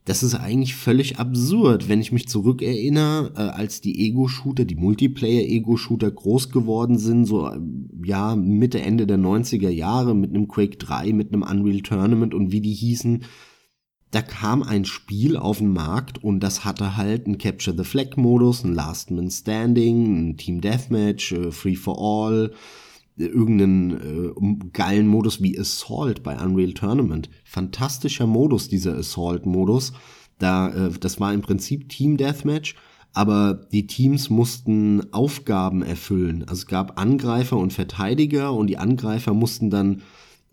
Das 0.05 0.23
ist 0.23 0.33
eigentlich 0.33 0.75
völlig 0.75 1.19
absurd, 1.19 1.87
wenn 1.87 2.01
ich 2.01 2.11
mich 2.11 2.27
zurückerinnere, 2.27 3.33
äh, 3.35 3.41
als 3.41 3.81
die 3.81 4.07
Ego-Shooter, 4.07 4.65
die 4.65 4.75
Multiplayer-Ego-Shooter 4.75 6.09
groß 6.09 6.49
geworden 6.49 6.97
sind, 6.97 7.25
so 7.25 7.51
ja 8.03 8.35
Mitte, 8.35 8.81
Ende 8.81 9.05
der 9.05 9.19
90er 9.19 9.69
Jahre 9.69 10.15
mit 10.15 10.31
einem 10.31 10.47
Quake 10.47 10.77
3, 10.77 11.13
mit 11.13 11.33
einem 11.33 11.43
Unreal 11.43 11.81
Tournament 11.81 12.33
und 12.33 12.51
wie 12.51 12.61
die 12.61 12.73
hießen. 12.73 13.23
Da 14.11 14.23
kam 14.23 14.63
ein 14.63 14.85
Spiel 14.85 15.37
auf 15.37 15.59
den 15.59 15.71
Markt 15.71 16.23
und 16.23 16.39
das 16.39 16.65
hatte 16.65 16.97
halt 16.97 17.27
einen 17.27 17.37
Capture 17.37 17.77
the 17.77 17.83
Flag 17.83 18.17
Modus, 18.17 18.63
ein 18.63 18.73
Last 18.73 19.11
Man 19.11 19.29
Standing, 19.29 20.29
ein 20.29 20.37
Team 20.37 20.61
Deathmatch, 20.61 21.33
äh, 21.33 21.51
Free 21.51 21.75
for 21.75 21.99
All, 21.99 22.51
irgendeinen 23.19 23.91
äh, 23.91 24.67
geilen 24.73 25.07
Modus 25.07 25.41
wie 25.41 25.59
Assault 25.59 26.23
bei 26.23 26.37
Unreal 26.37 26.73
Tournament. 26.73 27.29
Fantastischer 27.43 28.27
Modus, 28.27 28.69
dieser 28.69 28.97
Assault-Modus. 28.97 29.93
Da, 30.37 30.69
äh, 30.69 30.91
das 30.99 31.19
war 31.19 31.33
im 31.33 31.41
Prinzip 31.41 31.89
Team 31.89 32.17
Deathmatch, 32.17 32.75
aber 33.13 33.67
die 33.71 33.87
Teams 33.87 34.29
mussten 34.29 35.13
Aufgaben 35.13 35.81
erfüllen. 35.81 36.43
Also 36.43 36.61
es 36.61 36.67
gab 36.67 36.99
Angreifer 36.99 37.57
und 37.57 37.73
Verteidiger 37.73 38.53
und 38.53 38.67
die 38.67 38.77
Angreifer 38.77 39.33
mussten 39.33 39.69
dann 39.69 40.01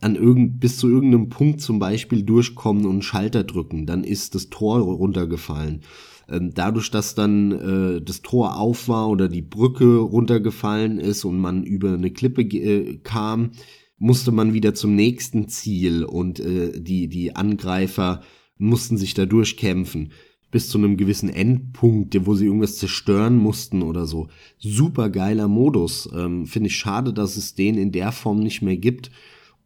an 0.00 0.14
irgend, 0.14 0.60
bis 0.60 0.76
zu 0.76 0.88
irgendeinem 0.88 1.28
Punkt 1.28 1.60
zum 1.60 1.78
Beispiel 1.78 2.22
durchkommen 2.22 2.84
und 2.84 2.92
einen 2.92 3.02
Schalter 3.02 3.44
drücken. 3.44 3.86
Dann 3.86 4.04
ist 4.04 4.34
das 4.34 4.50
Tor 4.50 4.80
runtergefallen. 4.80 5.80
Ähm, 6.28 6.52
dadurch, 6.54 6.90
dass 6.90 7.14
dann 7.14 7.52
äh, 7.52 8.02
das 8.02 8.22
Tor 8.22 8.58
auf 8.58 8.88
war 8.88 9.08
oder 9.08 9.28
die 9.28 9.42
Brücke 9.42 9.96
runtergefallen 9.96 10.98
ist 10.98 11.24
und 11.24 11.38
man 11.38 11.62
über 11.64 11.92
eine 11.92 12.10
Klippe 12.10 12.42
äh, 12.42 12.98
kam, 12.98 13.52
musste 13.98 14.32
man 14.32 14.52
wieder 14.52 14.74
zum 14.74 14.94
nächsten 14.94 15.48
Ziel 15.48 16.04
und 16.04 16.40
äh, 16.40 16.78
die, 16.80 17.08
die 17.08 17.34
Angreifer 17.34 18.22
mussten 18.58 18.96
sich 18.96 19.14
da 19.14 19.26
durchkämpfen 19.26 20.12
bis 20.50 20.68
zu 20.68 20.78
einem 20.78 20.96
gewissen 20.96 21.28
Endpunkt, 21.28 22.16
wo 22.24 22.34
sie 22.34 22.46
irgendwas 22.46 22.78
zerstören 22.78 23.36
mussten 23.36 23.82
oder 23.82 24.06
so. 24.06 24.28
Super 24.58 25.10
geiler 25.10 25.48
Modus. 25.48 26.08
Ähm, 26.14 26.46
Finde 26.46 26.68
ich 26.68 26.76
schade, 26.76 27.12
dass 27.12 27.36
es 27.36 27.54
den 27.54 27.76
in 27.76 27.92
der 27.92 28.12
Form 28.12 28.40
nicht 28.40 28.62
mehr 28.62 28.76
gibt. 28.76 29.10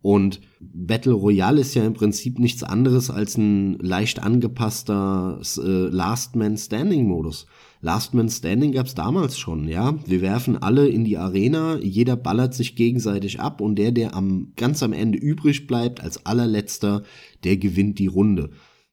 Und 0.02 0.40
Battle 0.60 1.12
Royale 1.12 1.60
ist 1.60 1.74
ja 1.74 1.84
im 1.84 1.92
Prinzip 1.92 2.38
nichts 2.38 2.62
anderes 2.62 3.10
als 3.10 3.36
ein 3.36 3.78
leicht 3.80 4.22
angepasster 4.22 5.40
äh, 5.58 5.88
Last 5.88 6.36
Man 6.36 6.56
Standing 6.56 7.06
Modus. 7.06 7.46
Last 7.82 8.14
Man 8.14 8.30
Standing 8.30 8.72
gab's 8.72 8.94
damals 8.94 9.38
schon, 9.38 9.68
ja. 9.68 9.98
Wir 10.06 10.22
werfen 10.22 10.62
alle 10.62 10.88
in 10.88 11.04
die 11.04 11.18
Arena, 11.18 11.78
jeder 11.78 12.16
ballert 12.16 12.54
sich 12.54 12.76
gegenseitig 12.76 13.40
ab 13.40 13.60
und 13.60 13.76
der, 13.76 13.92
der 13.92 14.14
am 14.14 14.52
ganz 14.56 14.82
am 14.82 14.92
Ende 14.92 15.18
übrig 15.18 15.66
bleibt 15.66 16.00
als 16.00 16.24
allerletzter, 16.24 17.02
der 17.44 17.56
gewinnt 17.58 17.98
die 17.98 18.06
Runde. 18.06 18.50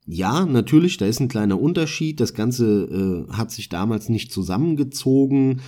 ja, 0.10 0.46
natürlich, 0.46 0.98
da 0.98 1.06
ist 1.06 1.20
ein 1.20 1.28
kleiner 1.28 1.60
Unterschied. 1.60 2.22
Das 2.22 2.34
Ganze 2.34 3.28
äh, 3.30 3.34
hat 3.34 3.52
sich 3.52 3.68
damals 3.68 4.08
nicht 4.08 4.32
zusammengezogen 4.32 5.60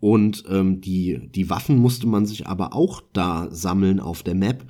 und 0.00 0.44
ähm, 0.50 0.80
die, 0.80 1.28
die 1.34 1.48
Waffen 1.50 1.78
musste 1.78 2.06
man 2.06 2.26
sich 2.26 2.46
aber 2.46 2.74
auch 2.74 3.02
da 3.12 3.48
sammeln 3.50 4.00
auf 4.00 4.22
der 4.22 4.34
Map. 4.34 4.66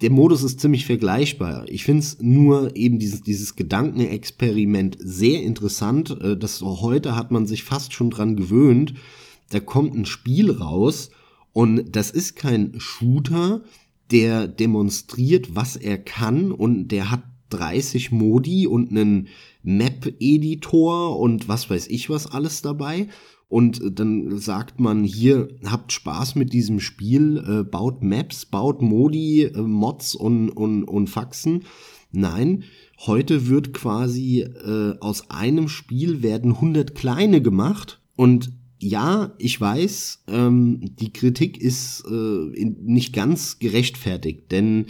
Der 0.00 0.10
Modus 0.10 0.44
ist 0.44 0.60
ziemlich 0.60 0.86
vergleichbar. 0.86 1.68
Ich 1.68 1.84
finde 1.84 2.00
es 2.00 2.18
nur 2.20 2.76
eben 2.76 2.98
dieses, 2.98 3.22
dieses 3.22 3.56
Gedankenexperiment 3.56 4.96
sehr 5.00 5.42
interessant. 5.42 6.16
Äh, 6.20 6.36
das 6.36 6.60
heute 6.62 7.16
hat 7.16 7.30
man 7.30 7.46
sich 7.46 7.64
fast 7.64 7.92
schon 7.92 8.10
dran 8.10 8.36
gewöhnt. 8.36 8.94
Da 9.50 9.60
kommt 9.60 9.94
ein 9.94 10.06
Spiel 10.06 10.50
raus 10.50 11.10
und 11.52 11.96
das 11.96 12.10
ist 12.10 12.36
kein 12.36 12.74
Shooter, 12.78 13.62
der 14.10 14.46
demonstriert, 14.46 15.54
was 15.54 15.76
er 15.76 15.98
kann 15.98 16.52
und 16.52 16.88
der 16.88 17.10
hat 17.10 17.22
30 17.50 18.12
Modi 18.12 18.66
und 18.66 18.90
einen 18.90 19.28
Map-Editor 19.62 21.18
und 21.18 21.48
was 21.48 21.68
weiß 21.68 21.88
ich 21.88 22.08
was 22.10 22.26
alles 22.26 22.62
dabei. 22.62 23.08
Und 23.48 23.80
dann 23.98 24.38
sagt 24.38 24.78
man 24.78 25.04
hier, 25.04 25.48
habt 25.64 25.92
Spaß 25.92 26.34
mit 26.34 26.52
diesem 26.52 26.80
Spiel, 26.80 27.38
äh, 27.38 27.64
baut 27.64 28.02
Maps, 28.02 28.44
baut 28.44 28.82
Modi, 28.82 29.44
äh, 29.44 29.62
Mods 29.62 30.14
und, 30.14 30.50
und, 30.50 30.84
und 30.84 31.08
Faxen. 31.08 31.64
Nein, 32.12 32.64
heute 33.06 33.48
wird 33.48 33.72
quasi 33.72 34.40
äh, 34.40 34.98
aus 35.00 35.30
einem 35.30 35.68
Spiel 35.68 36.22
werden 36.22 36.52
100 36.52 36.94
kleine 36.94 37.40
gemacht 37.40 38.00
und 38.16 38.52
ja, 38.80 39.34
ich 39.38 39.60
weiß, 39.60 40.24
ähm, 40.28 40.94
die 41.00 41.12
Kritik 41.12 41.58
ist 41.58 42.04
äh, 42.08 42.64
nicht 42.80 43.12
ganz 43.12 43.58
gerechtfertigt, 43.58 44.52
denn 44.52 44.86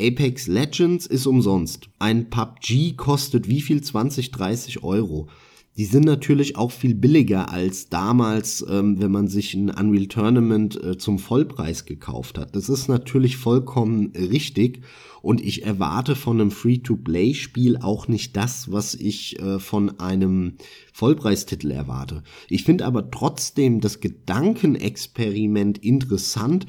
Apex 0.00 0.46
Legends 0.46 1.06
ist 1.06 1.26
umsonst. 1.26 1.88
Ein 1.98 2.30
PUBG 2.30 2.96
kostet 2.96 3.48
wie 3.48 3.60
viel? 3.60 3.82
20, 3.82 4.30
30 4.30 4.82
Euro. 4.82 5.28
Die 5.76 5.86
sind 5.86 6.04
natürlich 6.04 6.56
auch 6.56 6.70
viel 6.70 6.94
billiger 6.94 7.50
als 7.50 7.88
damals, 7.88 8.64
ähm, 8.68 9.00
wenn 9.00 9.10
man 9.10 9.26
sich 9.26 9.54
ein 9.54 9.70
Unreal 9.70 10.06
Tournament 10.06 10.80
äh, 10.80 10.96
zum 10.98 11.18
Vollpreis 11.18 11.84
gekauft 11.84 12.38
hat. 12.38 12.54
Das 12.54 12.68
ist 12.68 12.86
natürlich 12.86 13.36
vollkommen 13.36 14.12
richtig 14.14 14.82
und 15.20 15.40
ich 15.40 15.64
erwarte 15.64 16.14
von 16.14 16.40
einem 16.40 16.52
Free-to-Play-Spiel 16.52 17.78
auch 17.78 18.06
nicht 18.06 18.36
das, 18.36 18.70
was 18.70 18.94
ich 18.94 19.40
äh, 19.40 19.58
von 19.58 19.98
einem 19.98 20.58
Vollpreistitel 20.92 21.72
erwarte. 21.72 22.22
Ich 22.48 22.62
finde 22.62 22.86
aber 22.86 23.10
trotzdem 23.10 23.80
das 23.80 23.98
Gedankenexperiment 23.98 25.78
interessant, 25.78 26.66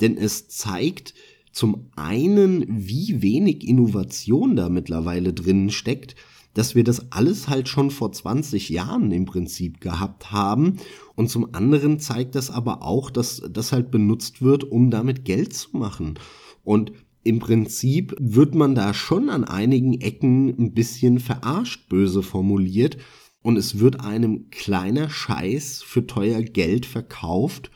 denn 0.00 0.16
es 0.16 0.48
zeigt, 0.48 1.14
zum 1.52 1.90
einen, 1.96 2.64
wie 2.68 3.22
wenig 3.22 3.66
Innovation 3.66 4.56
da 4.56 4.68
mittlerweile 4.68 5.32
drin 5.32 5.70
steckt, 5.70 6.14
dass 6.58 6.74
wir 6.74 6.82
das 6.82 7.12
alles 7.12 7.48
halt 7.48 7.68
schon 7.68 7.92
vor 7.92 8.10
20 8.10 8.68
Jahren 8.68 9.12
im 9.12 9.26
Prinzip 9.26 9.80
gehabt 9.80 10.32
haben. 10.32 10.78
Und 11.14 11.30
zum 11.30 11.54
anderen 11.54 12.00
zeigt 12.00 12.34
das 12.34 12.50
aber 12.50 12.82
auch, 12.82 13.10
dass 13.10 13.40
das 13.48 13.70
halt 13.70 13.92
benutzt 13.92 14.42
wird, 14.42 14.64
um 14.64 14.90
damit 14.90 15.24
Geld 15.24 15.52
zu 15.52 15.76
machen. 15.76 16.18
Und 16.64 16.92
im 17.22 17.38
Prinzip 17.38 18.16
wird 18.18 18.56
man 18.56 18.74
da 18.74 18.92
schon 18.92 19.30
an 19.30 19.44
einigen 19.44 20.00
Ecken 20.00 20.48
ein 20.58 20.74
bisschen 20.74 21.20
verarscht, 21.20 21.88
böse 21.88 22.24
formuliert. 22.24 22.98
Und 23.40 23.56
es 23.56 23.78
wird 23.78 24.00
einem 24.00 24.50
kleiner 24.50 25.10
Scheiß 25.10 25.84
für 25.84 26.08
teuer 26.08 26.42
Geld 26.42 26.86
verkauft 26.86 27.70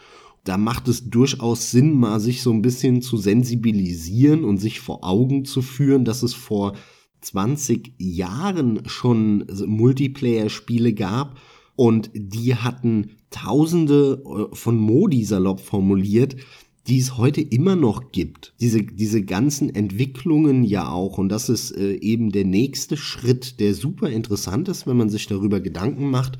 da 0.44 0.56
macht 0.58 0.88
es 0.88 1.08
durchaus 1.08 1.70
Sinn, 1.70 1.96
mal 1.96 2.18
sich 2.18 2.42
so 2.42 2.50
ein 2.50 2.62
bisschen 2.62 3.00
zu 3.00 3.16
sensibilisieren 3.16 4.42
und 4.42 4.58
sich 4.58 4.80
vor 4.80 5.04
Augen 5.04 5.44
zu 5.44 5.62
führen, 5.62 6.04
dass 6.04 6.24
es 6.24 6.34
vor 6.34 6.74
20 7.22 7.94
Jahren 7.98 8.82
schon 8.86 9.46
Multiplayer-Spiele 9.66 10.92
gab 10.92 11.38
und 11.76 12.10
die 12.14 12.54
hatten 12.54 13.12
tausende 13.30 14.22
äh, 14.24 14.54
von 14.54 14.76
Modi 14.76 15.24
salopp 15.24 15.60
formuliert, 15.60 16.36
die 16.86 16.98
es 16.98 17.16
heute 17.16 17.40
immer 17.40 17.76
noch 17.76 18.10
gibt. 18.10 18.54
Diese, 18.60 18.82
diese 18.82 19.22
ganzen 19.22 19.72
Entwicklungen 19.74 20.64
ja 20.64 20.90
auch. 20.90 21.18
Und 21.18 21.28
das 21.28 21.48
ist 21.48 21.70
äh, 21.72 21.94
eben 21.94 22.32
der 22.32 22.44
nächste 22.44 22.96
Schritt, 22.96 23.60
der 23.60 23.74
super 23.74 24.10
interessant 24.10 24.68
ist, 24.68 24.86
wenn 24.86 24.96
man 24.96 25.08
sich 25.08 25.26
darüber 25.26 25.60
Gedanken 25.60 26.10
macht. 26.10 26.38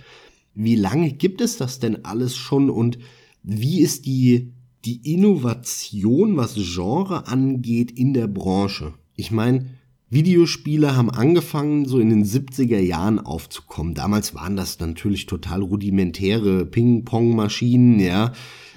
Wie 0.54 0.76
lange 0.76 1.12
gibt 1.12 1.40
es 1.40 1.56
das 1.56 1.78
denn 1.78 2.04
alles 2.04 2.36
schon 2.36 2.70
und 2.70 2.98
wie 3.42 3.80
ist 3.80 4.06
die, 4.06 4.52
die 4.84 5.12
Innovation, 5.12 6.36
was 6.36 6.54
Genre 6.54 7.26
angeht, 7.26 7.90
in 7.90 8.12
der 8.12 8.26
Branche? 8.26 8.94
Ich 9.16 9.30
meine, 9.30 9.70
Videospiele 10.12 10.94
haben 10.94 11.08
angefangen, 11.08 11.86
so 11.86 11.98
in 11.98 12.10
den 12.10 12.26
70er 12.26 12.78
Jahren 12.78 13.18
aufzukommen. 13.18 13.94
Damals 13.94 14.34
waren 14.34 14.56
das 14.56 14.78
natürlich 14.78 15.24
total 15.24 15.62
rudimentäre 15.62 16.66
Ping-Pong-Maschinen, 16.66 17.98
ja. 17.98 18.32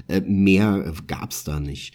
Äh, 0.07 0.21
mehr 0.21 0.93
gab's 1.07 1.43
da 1.43 1.59
nicht. 1.59 1.93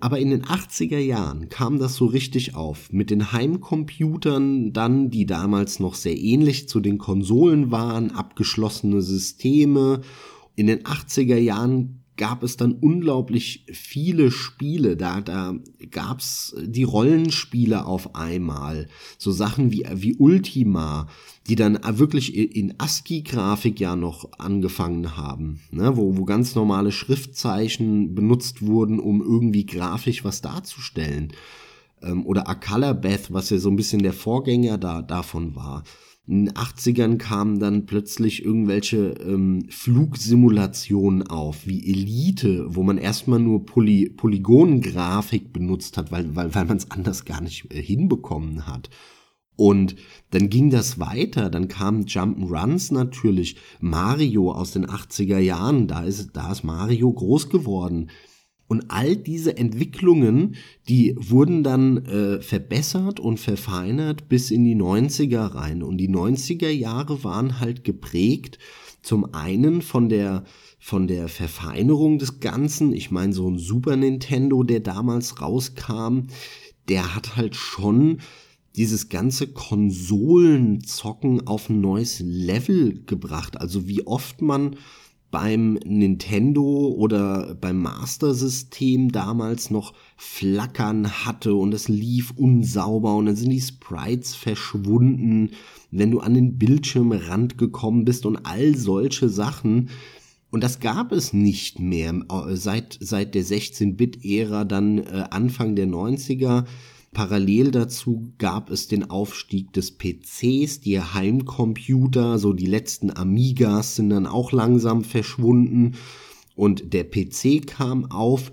Aber 0.00 0.18
in 0.18 0.30
den 0.30 0.42
80er 0.42 0.98
Jahren 0.98 1.48
kam 1.48 1.78
das 1.78 1.94
so 1.94 2.06
richtig 2.06 2.56
auf. 2.56 2.92
Mit 2.92 3.10
den 3.10 3.30
Heimcomputern 3.30 4.72
dann, 4.72 5.10
die 5.10 5.26
damals 5.26 5.78
noch 5.78 5.94
sehr 5.94 6.18
ähnlich 6.18 6.68
zu 6.68 6.80
den 6.80 6.98
Konsolen 6.98 7.70
waren, 7.70 8.10
abgeschlossene 8.10 9.00
Systeme. 9.00 10.00
In 10.56 10.66
den 10.66 10.80
80er 10.80 11.38
Jahren 11.38 12.01
gab 12.22 12.44
es 12.44 12.56
dann 12.56 12.74
unglaublich 12.74 13.64
viele 13.72 14.30
Spiele. 14.30 14.96
Da, 14.96 15.20
da 15.20 15.56
gab's 15.90 16.54
die 16.56 16.84
Rollenspiele 16.84 17.84
auf 17.84 18.14
einmal. 18.14 18.86
So 19.18 19.32
Sachen 19.32 19.72
wie, 19.72 19.84
wie 19.92 20.14
Ultima, 20.14 21.08
die 21.48 21.56
dann 21.56 21.80
wirklich 21.98 22.36
in 22.36 22.74
ASCII-Grafik 22.78 23.80
ja 23.80 23.96
noch 23.96 24.38
angefangen 24.38 25.16
haben, 25.16 25.62
ne? 25.72 25.96
wo, 25.96 26.16
wo 26.16 26.24
ganz 26.24 26.54
normale 26.54 26.92
Schriftzeichen 26.92 28.14
benutzt 28.14 28.62
wurden, 28.62 29.00
um 29.00 29.20
irgendwie 29.20 29.66
grafisch 29.66 30.22
was 30.22 30.42
darzustellen. 30.42 31.32
Ähm, 32.02 32.24
oder 32.24 32.48
Akalabeth, 32.48 33.32
was 33.32 33.50
ja 33.50 33.58
so 33.58 33.68
ein 33.68 33.74
bisschen 33.74 34.04
der 34.04 34.12
Vorgänger 34.12 34.78
da, 34.78 35.02
davon 35.02 35.56
war. 35.56 35.82
In 36.28 36.46
den 36.46 36.54
80ern 36.54 37.18
kamen 37.18 37.58
dann 37.58 37.84
plötzlich 37.84 38.44
irgendwelche 38.44 39.14
ähm, 39.26 39.66
Flugsimulationen 39.68 41.26
auf, 41.26 41.66
wie 41.66 41.90
Elite, 41.90 42.64
wo 42.68 42.84
man 42.84 42.96
erstmal 42.96 43.40
nur 43.40 43.66
Poly 43.66 44.10
Polygongrafik 44.10 45.52
benutzt 45.52 45.96
hat, 45.96 46.12
weil, 46.12 46.36
weil, 46.36 46.54
weil 46.54 46.64
man 46.64 46.76
es 46.76 46.90
anders 46.92 47.24
gar 47.24 47.40
nicht 47.40 47.74
äh, 47.74 47.82
hinbekommen 47.82 48.68
hat. 48.68 48.88
Und 49.56 49.96
dann 50.30 50.48
ging 50.48 50.70
das 50.70 50.98
weiter, 50.98 51.50
dann 51.50 51.68
kamen 51.68 52.06
Jump'n'Runs 52.06 52.94
natürlich, 52.94 53.56
Mario 53.80 54.52
aus 54.52 54.72
den 54.72 54.86
80er 54.86 55.38
Jahren, 55.38 55.88
da 55.88 56.04
ist, 56.04 56.30
da 56.34 56.52
ist 56.52 56.62
Mario 56.62 57.12
groß 57.12 57.48
geworden. 57.48 58.10
Und 58.68 58.90
all 58.90 59.16
diese 59.16 59.56
Entwicklungen, 59.56 60.56
die 60.88 61.14
wurden 61.18 61.62
dann 61.62 62.06
äh, 62.06 62.40
verbessert 62.40 63.20
und 63.20 63.38
verfeinert 63.38 64.28
bis 64.28 64.50
in 64.50 64.64
die 64.64 64.76
90er 64.76 65.54
rein. 65.54 65.82
Und 65.82 65.98
die 65.98 66.08
90er 66.08 66.70
Jahre 66.70 67.22
waren 67.22 67.60
halt 67.60 67.84
geprägt 67.84 68.58
zum 69.02 69.34
einen 69.34 69.82
von 69.82 70.08
der 70.08 70.44
von 70.78 71.06
der 71.06 71.28
Verfeinerung 71.28 72.18
des 72.18 72.40
Ganzen. 72.40 72.92
Ich 72.92 73.12
meine, 73.12 73.32
so 73.32 73.48
ein 73.48 73.56
Super 73.56 73.96
Nintendo, 73.96 74.64
der 74.64 74.80
damals 74.80 75.40
rauskam, 75.40 76.22
der 76.88 77.14
hat 77.14 77.36
halt 77.36 77.54
schon 77.54 78.18
dieses 78.74 79.08
ganze 79.08 79.46
Konsolenzocken 79.46 81.46
auf 81.46 81.68
ein 81.68 81.80
neues 81.80 82.18
Level 82.20 83.04
gebracht. 83.04 83.60
Also 83.60 83.86
wie 83.86 84.04
oft 84.06 84.42
man 84.42 84.76
beim 85.32 85.78
Nintendo 85.84 86.62
oder 86.62 87.56
beim 87.60 87.80
Master 87.80 88.34
System 88.34 89.10
damals 89.10 89.70
noch 89.70 89.94
flackern 90.16 91.24
hatte 91.24 91.54
und 91.54 91.72
es 91.72 91.88
lief 91.88 92.32
unsauber 92.36 93.16
und 93.16 93.26
dann 93.26 93.34
sind 93.34 93.50
die 93.50 93.60
Sprites 93.60 94.34
verschwunden, 94.34 95.52
wenn 95.90 96.10
du 96.10 96.20
an 96.20 96.34
den 96.34 96.58
Bildschirmrand 96.58 97.56
gekommen 97.56 98.04
bist 98.04 98.26
und 98.26 98.44
all 98.44 98.76
solche 98.76 99.30
Sachen. 99.30 99.88
Und 100.50 100.62
das 100.62 100.80
gab 100.80 101.12
es 101.12 101.32
nicht 101.32 101.80
mehr 101.80 102.14
äh, 102.30 102.54
seit, 102.54 102.98
seit 103.00 103.34
der 103.34 103.42
16-Bit-Ära, 103.42 104.64
dann 104.64 104.98
äh, 104.98 105.24
Anfang 105.30 105.76
der 105.76 105.86
90er 105.86 106.66
Parallel 107.12 107.72
dazu 107.72 108.32
gab 108.38 108.70
es 108.70 108.88
den 108.88 109.10
Aufstieg 109.10 109.72
des 109.74 109.98
PCs, 109.98 110.80
die 110.80 110.98
Heimcomputer, 110.98 112.38
so 112.38 112.54
die 112.54 112.66
letzten 112.66 113.14
Amigas 113.14 113.96
sind 113.96 114.10
dann 114.10 114.26
auch 114.26 114.50
langsam 114.50 115.04
verschwunden 115.04 115.96
und 116.56 116.94
der 116.94 117.04
PC 117.04 117.66
kam 117.66 118.10
auf 118.10 118.50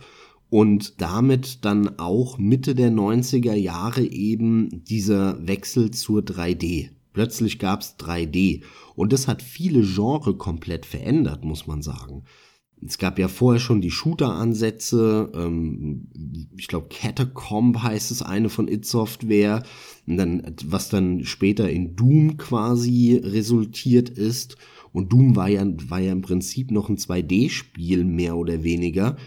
und 0.50 1.00
damit 1.00 1.63
dann 1.63 2.00
auch 2.00 2.38
Mitte 2.38 2.76
der 2.76 2.91
90er 2.91 3.54
Jahre 3.54 4.04
eben 4.04 4.84
dieser 4.84 5.48
Wechsel 5.48 5.91
zur 5.91 6.22
3D. 6.22 6.89
Plötzlich 7.13 7.60
gab's 7.60 7.95
3D 7.98 8.63
und 8.95 9.13
das 9.13 9.30
hat 9.30 9.41
viele 9.41 9.84
Genre 9.84 10.36
komplett 10.36 10.86
verändert, 10.86 11.45
muss 11.45 11.65
man 11.65 11.82
sagen. 11.82 12.24
Es 12.86 12.98
gab 12.98 13.20
ja 13.20 13.28
vorher 13.28 13.60
schon 13.60 13.82
die 13.82 13.92
Shooter-Ansätze, 13.92 15.32
ähm, 15.36 16.08
ich 16.58 16.68
glaube 16.68 16.88
Catacomb 16.89 17.84
heißt 17.84 18.12
es, 18.12 18.22
eine 18.22 18.50
von 18.50 18.68
It 18.68 18.86
Software, 18.86 19.63
und 20.08 20.18
dann, 20.18 20.56
was 20.65 20.89
dann 20.89 21.26
später 21.26 21.70
in 21.70 21.96
Doom 21.96 22.38
quasi 22.38 23.22
resultiert 23.24 24.10
ist. 24.10 24.58
Und 24.92 25.13
Doom 25.13 25.36
war 25.36 25.50
ja, 25.50 25.63
war 25.89 26.00
ja 26.00 26.12
im 26.12 26.22
Prinzip 26.22 26.72
noch 26.72 26.89
ein 26.89 26.98
2D-Spiel, 26.98 28.06
mehr 28.06 28.38
oder 28.38 28.63
weniger. 28.63 29.18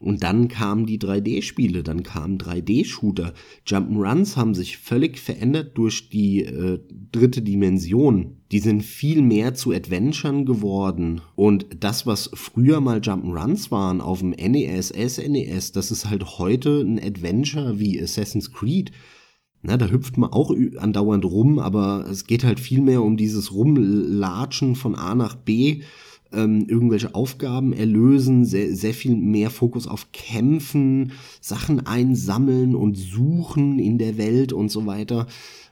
Und 0.00 0.22
dann 0.22 0.46
kamen 0.46 0.86
die 0.86 0.98
3D-Spiele, 0.98 1.82
dann 1.82 2.04
kamen 2.04 2.38
3D-Shooter. 2.38 3.34
Jump'n'Runs 3.66 4.36
haben 4.36 4.54
sich 4.54 4.78
völlig 4.78 5.18
verändert 5.18 5.76
durch 5.76 6.08
die 6.08 6.44
äh, 6.44 6.78
dritte 7.10 7.42
Dimension. 7.42 8.36
Die 8.52 8.60
sind 8.60 8.84
viel 8.84 9.22
mehr 9.22 9.54
zu 9.54 9.72
Adventuren 9.72 10.46
geworden. 10.46 11.20
Und 11.34 11.66
das, 11.80 12.06
was 12.06 12.30
früher 12.34 12.80
mal 12.80 12.98
Jump'n'Runs 12.98 13.72
waren 13.72 14.00
auf 14.00 14.20
dem 14.20 14.30
NES, 14.30 14.90
SNES, 14.90 15.72
das 15.72 15.90
ist 15.90 16.08
halt 16.08 16.38
heute 16.38 16.80
ein 16.80 17.02
Adventure 17.02 17.80
wie 17.80 18.00
Assassin's 18.00 18.52
Creed. 18.52 18.92
Na, 19.62 19.76
da 19.76 19.88
hüpft 19.88 20.16
man 20.16 20.30
auch 20.30 20.54
andauernd 20.76 21.24
rum, 21.24 21.58
aber 21.58 22.06
es 22.08 22.26
geht 22.26 22.44
halt 22.44 22.60
viel 22.60 22.80
mehr 22.80 23.02
um 23.02 23.16
dieses 23.16 23.52
Rumlatschen 23.52 24.76
von 24.76 24.94
A 24.94 25.16
nach 25.16 25.34
B 25.34 25.82
ähm, 26.32 26.66
irgendwelche 26.68 27.14
Aufgaben 27.14 27.72
erlösen, 27.72 28.44
sehr, 28.44 28.74
sehr 28.74 28.94
viel 28.94 29.16
mehr 29.16 29.50
Fokus 29.50 29.86
auf 29.86 30.12
Kämpfen, 30.12 31.12
Sachen 31.40 31.86
einsammeln 31.86 32.74
und 32.74 32.96
suchen 32.96 33.78
in 33.78 33.98
der 33.98 34.18
Welt 34.18 34.52
und 34.52 34.70
so 34.70 34.86
weiter. 34.86 35.26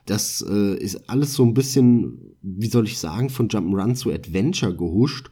Das 0.05 0.43
äh, 0.49 0.75
ist 0.75 1.09
alles 1.09 1.33
so 1.33 1.43
ein 1.43 1.53
bisschen, 1.53 2.35
wie 2.41 2.67
soll 2.67 2.85
ich 2.85 2.97
sagen, 2.97 3.29
von 3.29 3.49
Jump'n'Run 3.49 3.95
zu 3.95 4.11
Adventure 4.11 4.75
gehuscht. 4.75 5.29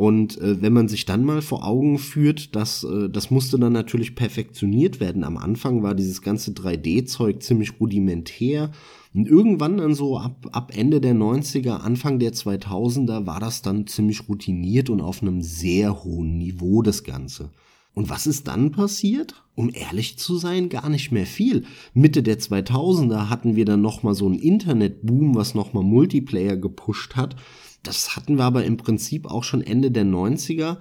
Und 0.00 0.40
äh, 0.40 0.62
wenn 0.62 0.72
man 0.72 0.88
sich 0.88 1.04
dann 1.04 1.26
mal 1.26 1.42
vor 1.42 1.66
Augen 1.66 1.98
führt, 1.98 2.56
dass 2.56 2.84
äh, 2.84 3.10
das 3.10 3.30
musste 3.30 3.58
dann 3.58 3.74
natürlich 3.74 4.14
perfektioniert 4.14 4.98
werden. 4.98 5.24
Am 5.24 5.36
Anfang 5.36 5.82
war 5.82 5.94
dieses 5.94 6.22
ganze 6.22 6.52
3D-Zeug 6.52 7.42
ziemlich 7.42 7.78
rudimentär 7.78 8.70
und 9.12 9.28
irgendwann 9.28 9.76
dann 9.76 9.94
so 9.94 10.16
ab, 10.16 10.48
ab 10.52 10.72
Ende 10.74 11.02
der 11.02 11.14
90er, 11.14 11.80
Anfang 11.80 12.18
der 12.18 12.32
2000er 12.32 13.26
war 13.26 13.40
das 13.40 13.60
dann 13.60 13.86
ziemlich 13.86 14.26
routiniert 14.26 14.88
und 14.88 15.02
auf 15.02 15.20
einem 15.20 15.42
sehr 15.42 16.02
hohen 16.02 16.38
Niveau 16.38 16.80
das 16.80 17.04
Ganze. 17.04 17.50
Und 17.92 18.08
was 18.08 18.26
ist 18.26 18.48
dann 18.48 18.72
passiert? 18.72 19.34
Um 19.54 19.70
ehrlich 19.70 20.16
zu 20.16 20.38
sein, 20.38 20.70
gar 20.70 20.88
nicht 20.88 21.12
mehr 21.12 21.26
viel. 21.26 21.64
Mitte 21.92 22.22
der 22.22 22.38
2000er 22.38 23.28
hatten 23.28 23.54
wir 23.54 23.66
dann 23.66 23.82
nochmal 23.82 24.14
so 24.14 24.24
einen 24.24 24.38
Internetboom, 24.38 25.34
was 25.34 25.54
nochmal 25.54 25.84
Multiplayer 25.84 26.56
gepusht 26.56 27.16
hat. 27.16 27.36
Das 27.82 28.16
hatten 28.16 28.36
wir 28.36 28.44
aber 28.44 28.64
im 28.64 28.76
Prinzip 28.76 29.26
auch 29.26 29.44
schon 29.44 29.62
Ende 29.62 29.90
der 29.90 30.04
90er 30.04 30.78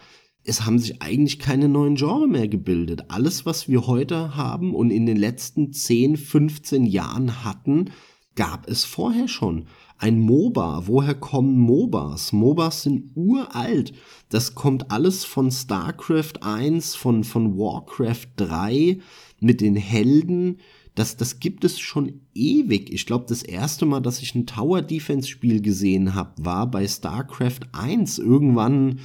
es 0.50 0.66
haben 0.66 0.80
sich 0.80 1.02
eigentlich 1.02 1.40
keine 1.40 1.70
neuen 1.70 1.96
Genre 1.96 2.28
mehr 2.28 2.48
gebildet. 2.48 3.04
Alles, 3.10 3.46
was 3.46 3.68
wir 3.68 3.88
heute 3.88 4.36
haben 4.36 4.74
und 4.74 4.90
in 4.90 5.06
den 5.06 5.18
letzten 5.18 5.74
10, 5.74 6.18
15 6.18 6.86
Jahren 6.86 7.44
hatten, 7.44 7.92
gab 8.36 8.68
es 8.70 8.86
vorher 8.86 9.28
schon. 9.28 9.66
Ein 9.98 10.20
MOBA, 10.20 10.88
woher 10.88 11.14
kommen 11.14 11.60
MOBAs? 11.60 12.32
MOBAs 12.32 12.84
sind 12.84 13.12
uralt. 13.16 13.94
Das 14.30 14.56
kommt 14.56 14.92
alles 14.92 15.26
von 15.26 15.52
StarCraft 15.52 16.42
1, 16.42 16.96
von, 16.96 17.26
von 17.26 17.58
Warcraft 17.58 18.28
3 18.38 19.00
mit 19.42 19.60
den 19.60 19.76
Helden. 19.76 20.60
Das, 21.00 21.16
das 21.16 21.40
gibt 21.40 21.64
es 21.64 21.80
schon 21.80 22.20
ewig. 22.36 22.92
Ich 22.92 23.06
glaube, 23.06 23.24
das 23.30 23.42
erste 23.42 23.86
Mal, 23.86 24.02
dass 24.02 24.22
ich 24.22 24.36
ein 24.36 24.46
Tower 24.46 24.82
Defense 24.82 25.30
Spiel 25.30 25.62
gesehen 25.62 26.14
habe, 26.14 26.34
war 26.44 26.70
bei 26.70 26.86
StarCraft 26.86 27.62
1 27.72 28.20
irgendwann, 28.20 29.00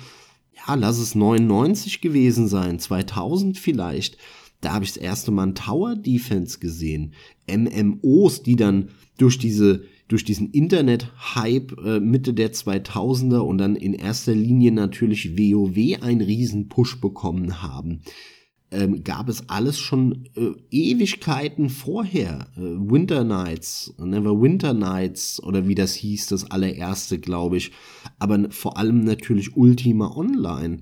ja, 0.56 0.74
lass 0.74 0.98
es 0.98 1.14
99 1.14 2.00
gewesen 2.00 2.48
sein, 2.48 2.80
2000 2.80 3.56
vielleicht. 3.58 4.18
Da 4.60 4.72
habe 4.72 4.84
ich 4.84 4.94
das 4.94 5.02
erste 5.04 5.30
Mal 5.30 5.44
ein 5.44 5.54
Tower 5.54 5.94
Defense 5.94 6.58
gesehen. 6.58 7.12
MMOs, 7.48 8.42
die 8.42 8.56
dann 8.56 8.88
durch 9.16 9.38
diese 9.38 9.84
durch 10.08 10.24
diesen 10.24 10.50
Internet-Hype 10.50 11.78
äh, 11.78 12.00
Mitte 12.00 12.34
der 12.34 12.52
2000er 12.52 13.38
und 13.38 13.58
dann 13.58 13.76
in 13.76 13.94
erster 13.94 14.34
Linie 14.34 14.72
natürlich 14.72 15.38
WoW 15.38 16.02
einen 16.02 16.20
riesen 16.20 16.68
Push 16.68 17.00
bekommen 17.00 17.62
haben, 17.62 18.00
ähm, 18.74 19.04
gab 19.04 19.28
es 19.28 19.48
alles 19.48 19.78
schon 19.78 20.28
äh, 20.36 20.50
Ewigkeiten 20.70 21.70
vorher. 21.70 22.48
Äh, 22.56 22.60
Winter 22.60 23.24
Nights, 23.24 23.94
Never 23.98 24.40
Winter 24.40 24.74
Nights 24.74 25.42
oder 25.42 25.68
wie 25.68 25.74
das 25.74 25.94
hieß, 25.94 26.26
das 26.26 26.50
allererste, 26.50 27.18
glaube 27.18 27.56
ich. 27.56 27.70
Aber 28.18 28.50
vor 28.50 28.76
allem 28.76 29.04
natürlich 29.04 29.56
Ultima 29.56 30.16
Online. 30.16 30.78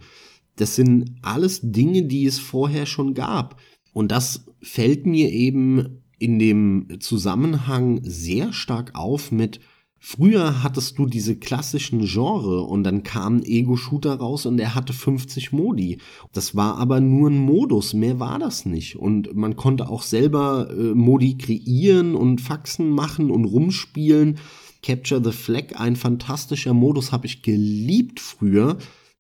Das 0.56 0.74
sind 0.74 1.16
alles 1.22 1.60
Dinge, 1.62 2.04
die 2.04 2.26
es 2.26 2.38
vorher 2.38 2.86
schon 2.86 3.14
gab. 3.14 3.60
Und 3.92 4.10
das 4.10 4.46
fällt 4.62 5.06
mir 5.06 5.30
eben 5.30 6.02
in 6.18 6.38
dem 6.38 6.88
Zusammenhang 7.00 8.00
sehr 8.04 8.52
stark 8.52 8.92
auf 8.94 9.32
mit 9.32 9.60
Früher 10.04 10.64
hattest 10.64 10.98
du 10.98 11.06
diese 11.06 11.36
klassischen 11.36 12.06
Genre 12.06 12.62
und 12.62 12.82
dann 12.82 13.04
kam 13.04 13.40
Ego-Shooter 13.40 14.14
raus 14.16 14.46
und 14.46 14.58
er 14.58 14.74
hatte 14.74 14.92
50 14.92 15.52
Modi. 15.52 15.98
Das 16.32 16.56
war 16.56 16.78
aber 16.78 16.98
nur 17.00 17.30
ein 17.30 17.38
Modus, 17.38 17.94
mehr 17.94 18.18
war 18.18 18.40
das 18.40 18.66
nicht. 18.66 18.96
Und 18.96 19.36
man 19.36 19.54
konnte 19.54 19.88
auch 19.88 20.02
selber 20.02 20.68
äh, 20.72 20.92
Modi 20.92 21.38
kreieren 21.38 22.16
und 22.16 22.40
Faxen 22.40 22.90
machen 22.90 23.30
und 23.30 23.44
rumspielen. 23.44 24.38
Capture 24.82 25.22
the 25.22 25.30
Flag, 25.30 25.76
ein 25.76 25.94
fantastischer 25.94 26.74
Modus, 26.74 27.12
habe 27.12 27.26
ich 27.26 27.42
geliebt 27.42 28.18
früher. 28.18 28.78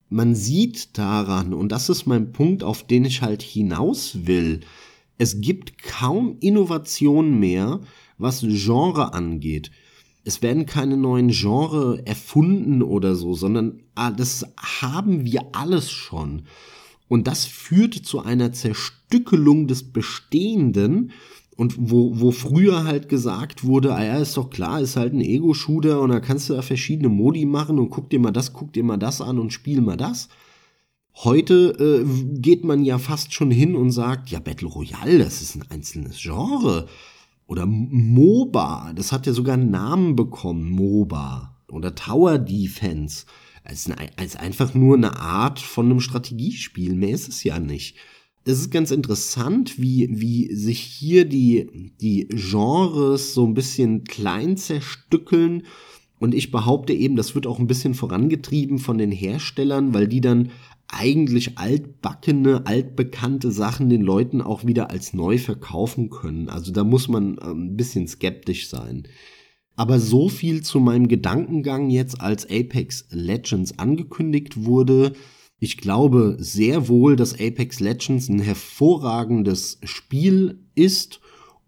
Man 0.08 0.34
sieht 0.34 0.98
daran, 0.98 1.54
und 1.54 1.70
das 1.70 1.90
ist 1.90 2.06
mein 2.06 2.32
Punkt, 2.32 2.64
auf 2.64 2.84
den 2.84 3.04
ich 3.04 3.22
halt 3.22 3.42
hinaus 3.42 4.26
will, 4.26 4.62
es 5.16 5.40
gibt 5.40 5.80
kaum 5.80 6.38
Innovation 6.40 7.38
mehr, 7.38 7.78
was 8.18 8.40
Genre 8.40 9.14
angeht. 9.14 9.70
Es 10.24 10.42
werden 10.42 10.66
keine 10.66 10.96
neuen 10.96 11.28
Genre 11.28 12.02
erfunden 12.06 12.82
oder 12.82 13.14
so, 13.14 13.34
sondern 13.34 13.82
ah, 13.94 14.10
das 14.10 14.46
haben 14.56 15.24
wir 15.24 15.46
alles 15.52 15.90
schon. 15.90 16.42
Und 17.08 17.26
das 17.26 17.44
führt 17.44 17.94
zu 17.94 18.20
einer 18.20 18.52
Zerstückelung 18.52 19.66
des 19.66 19.92
Bestehenden. 19.92 21.12
Und 21.56 21.74
wo, 21.78 22.18
wo 22.18 22.30
früher 22.30 22.84
halt 22.84 23.10
gesagt 23.10 23.64
wurde, 23.64 23.94
ah 23.94 24.02
ja, 24.02 24.16
ist 24.16 24.38
doch 24.38 24.48
klar, 24.48 24.80
ist 24.80 24.96
halt 24.96 25.12
ein 25.12 25.20
Ego-Shooter 25.20 26.00
und 26.00 26.08
da 26.08 26.18
kannst 26.18 26.48
du 26.48 26.54
da 26.54 26.62
verschiedene 26.62 27.10
Modi 27.10 27.44
machen 27.44 27.78
und 27.78 27.90
guck 27.90 28.08
dir 28.08 28.18
mal 28.18 28.30
das, 28.30 28.54
guck 28.54 28.72
dir 28.72 28.82
mal 28.82 28.96
das 28.96 29.20
an 29.20 29.38
und 29.38 29.52
spiel 29.52 29.82
mal 29.82 29.98
das. 29.98 30.28
Heute 31.16 31.76
äh, 31.78 32.38
geht 32.38 32.64
man 32.64 32.84
ja 32.84 32.96
fast 32.98 33.34
schon 33.34 33.50
hin 33.50 33.76
und 33.76 33.90
sagt, 33.90 34.30
ja, 34.30 34.40
Battle 34.40 34.68
Royale, 34.68 35.18
das 35.18 35.42
ist 35.42 35.54
ein 35.56 35.64
einzelnes 35.68 36.16
Genre. 36.22 36.88
Oder 37.52 37.66
MOBA, 37.66 38.94
das 38.94 39.12
hat 39.12 39.26
ja 39.26 39.34
sogar 39.34 39.56
einen 39.56 39.70
Namen 39.70 40.16
bekommen, 40.16 40.70
MOBA. 40.70 41.54
Oder 41.70 41.94
Tower 41.94 42.38
Defense. 42.38 43.26
Es 43.62 43.90
ist 44.24 44.40
einfach 44.40 44.72
nur 44.72 44.96
eine 44.96 45.18
Art 45.18 45.60
von 45.60 45.84
einem 45.84 46.00
Strategiespiel, 46.00 46.94
mehr 46.94 47.10
ist 47.10 47.28
es 47.28 47.44
ja 47.44 47.58
nicht. 47.60 47.96
Es 48.46 48.58
ist 48.58 48.70
ganz 48.70 48.90
interessant, 48.90 49.78
wie, 49.78 50.08
wie 50.10 50.54
sich 50.54 50.80
hier 50.80 51.26
die, 51.26 51.92
die 52.00 52.26
Genres 52.30 53.34
so 53.34 53.46
ein 53.46 53.52
bisschen 53.52 54.04
klein 54.04 54.56
zerstückeln. 54.56 55.64
Und 56.18 56.34
ich 56.34 56.52
behaupte 56.52 56.94
eben, 56.94 57.16
das 57.16 57.34
wird 57.34 57.46
auch 57.46 57.58
ein 57.58 57.66
bisschen 57.66 57.92
vorangetrieben 57.92 58.78
von 58.78 58.96
den 58.96 59.12
Herstellern, 59.12 59.92
weil 59.92 60.08
die 60.08 60.22
dann 60.22 60.52
eigentlich 60.92 61.58
altbackene, 61.58 62.66
altbekannte 62.66 63.50
Sachen 63.50 63.88
den 63.88 64.02
Leuten 64.02 64.40
auch 64.40 64.64
wieder 64.64 64.90
als 64.90 65.14
neu 65.14 65.38
verkaufen 65.38 66.10
können. 66.10 66.48
Also 66.48 66.70
da 66.70 66.84
muss 66.84 67.08
man 67.08 67.38
ähm, 67.42 67.66
ein 67.66 67.76
bisschen 67.76 68.06
skeptisch 68.06 68.68
sein. 68.68 69.08
Aber 69.74 69.98
so 69.98 70.28
viel 70.28 70.62
zu 70.62 70.80
meinem 70.80 71.08
Gedankengang 71.08 71.90
jetzt, 71.90 72.20
als 72.20 72.44
Apex 72.44 73.06
Legends 73.10 73.78
angekündigt 73.78 74.64
wurde. 74.64 75.14
Ich 75.58 75.78
glaube 75.78 76.36
sehr 76.38 76.88
wohl, 76.88 77.16
dass 77.16 77.34
Apex 77.34 77.80
Legends 77.80 78.28
ein 78.28 78.40
hervorragendes 78.40 79.80
Spiel 79.84 80.60
ist 80.74 81.20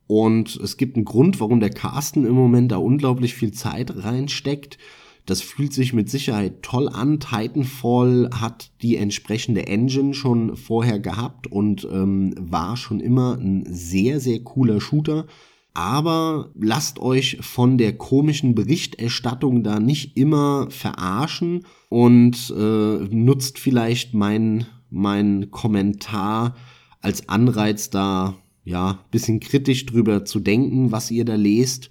und 0.07 0.57
es 0.57 0.77
gibt 0.77 0.97
einen 0.97 1.05
Grund, 1.05 1.41
warum 1.41 1.61
der 1.61 1.71
Carsten 1.71 2.27
im 2.27 2.35
Moment 2.35 2.73
da 2.73 2.77
unglaublich 2.77 3.35
viel 3.35 3.53
Zeit 3.53 4.05
reinsteckt. 4.05 4.79
Das 5.27 5.41
fühlt 5.41 5.73
sich 5.73 5.95
mit 5.95 6.11
Sicherheit 6.11 6.63
toll 6.63 6.89
an. 6.89 7.19
Titanfall 7.19 8.29
hat 8.35 8.71
die 8.83 8.97
entsprechende 8.97 9.67
Engine 9.67 10.13
schon 10.13 10.57
vorher 10.57 11.01
gehabt 11.01 11.47
und 11.47 11.89
ähm, 11.91 12.35
war 12.39 12.77
schon 12.77 13.01
immer 13.01 13.39
ein 13.39 13.65
sehr, 13.67 14.21
sehr 14.21 14.41
cooler 14.41 14.81
Shooter. 14.81 15.27
Aber 15.73 16.53
lasst 16.55 17.01
euch 17.01 17.39
von 17.41 17.79
der 17.79 17.97
komischen 17.97 18.55
Berichterstattung 18.55 19.65
da 19.65 19.81
nicht 19.81 20.17
immer 20.17 20.71
verarschen 20.71 21.65
und 21.89 22.55
äh, 22.57 22.99
nutzt 23.11 23.59
vielleicht 23.59 24.15
mein, 24.15 24.67
mein 24.91 25.51
Kommentar 25.51 26.55
als 27.01 27.29
Anreiz 27.29 27.91
da, 27.91 28.37
ja, 28.63 29.01
bisschen 29.11 29.41
kritisch 29.41 29.85
drüber 29.87 30.25
zu 30.25 30.39
denken, 30.39 30.93
was 30.93 31.11
ihr 31.11 31.25
da 31.25 31.35
lest 31.35 31.91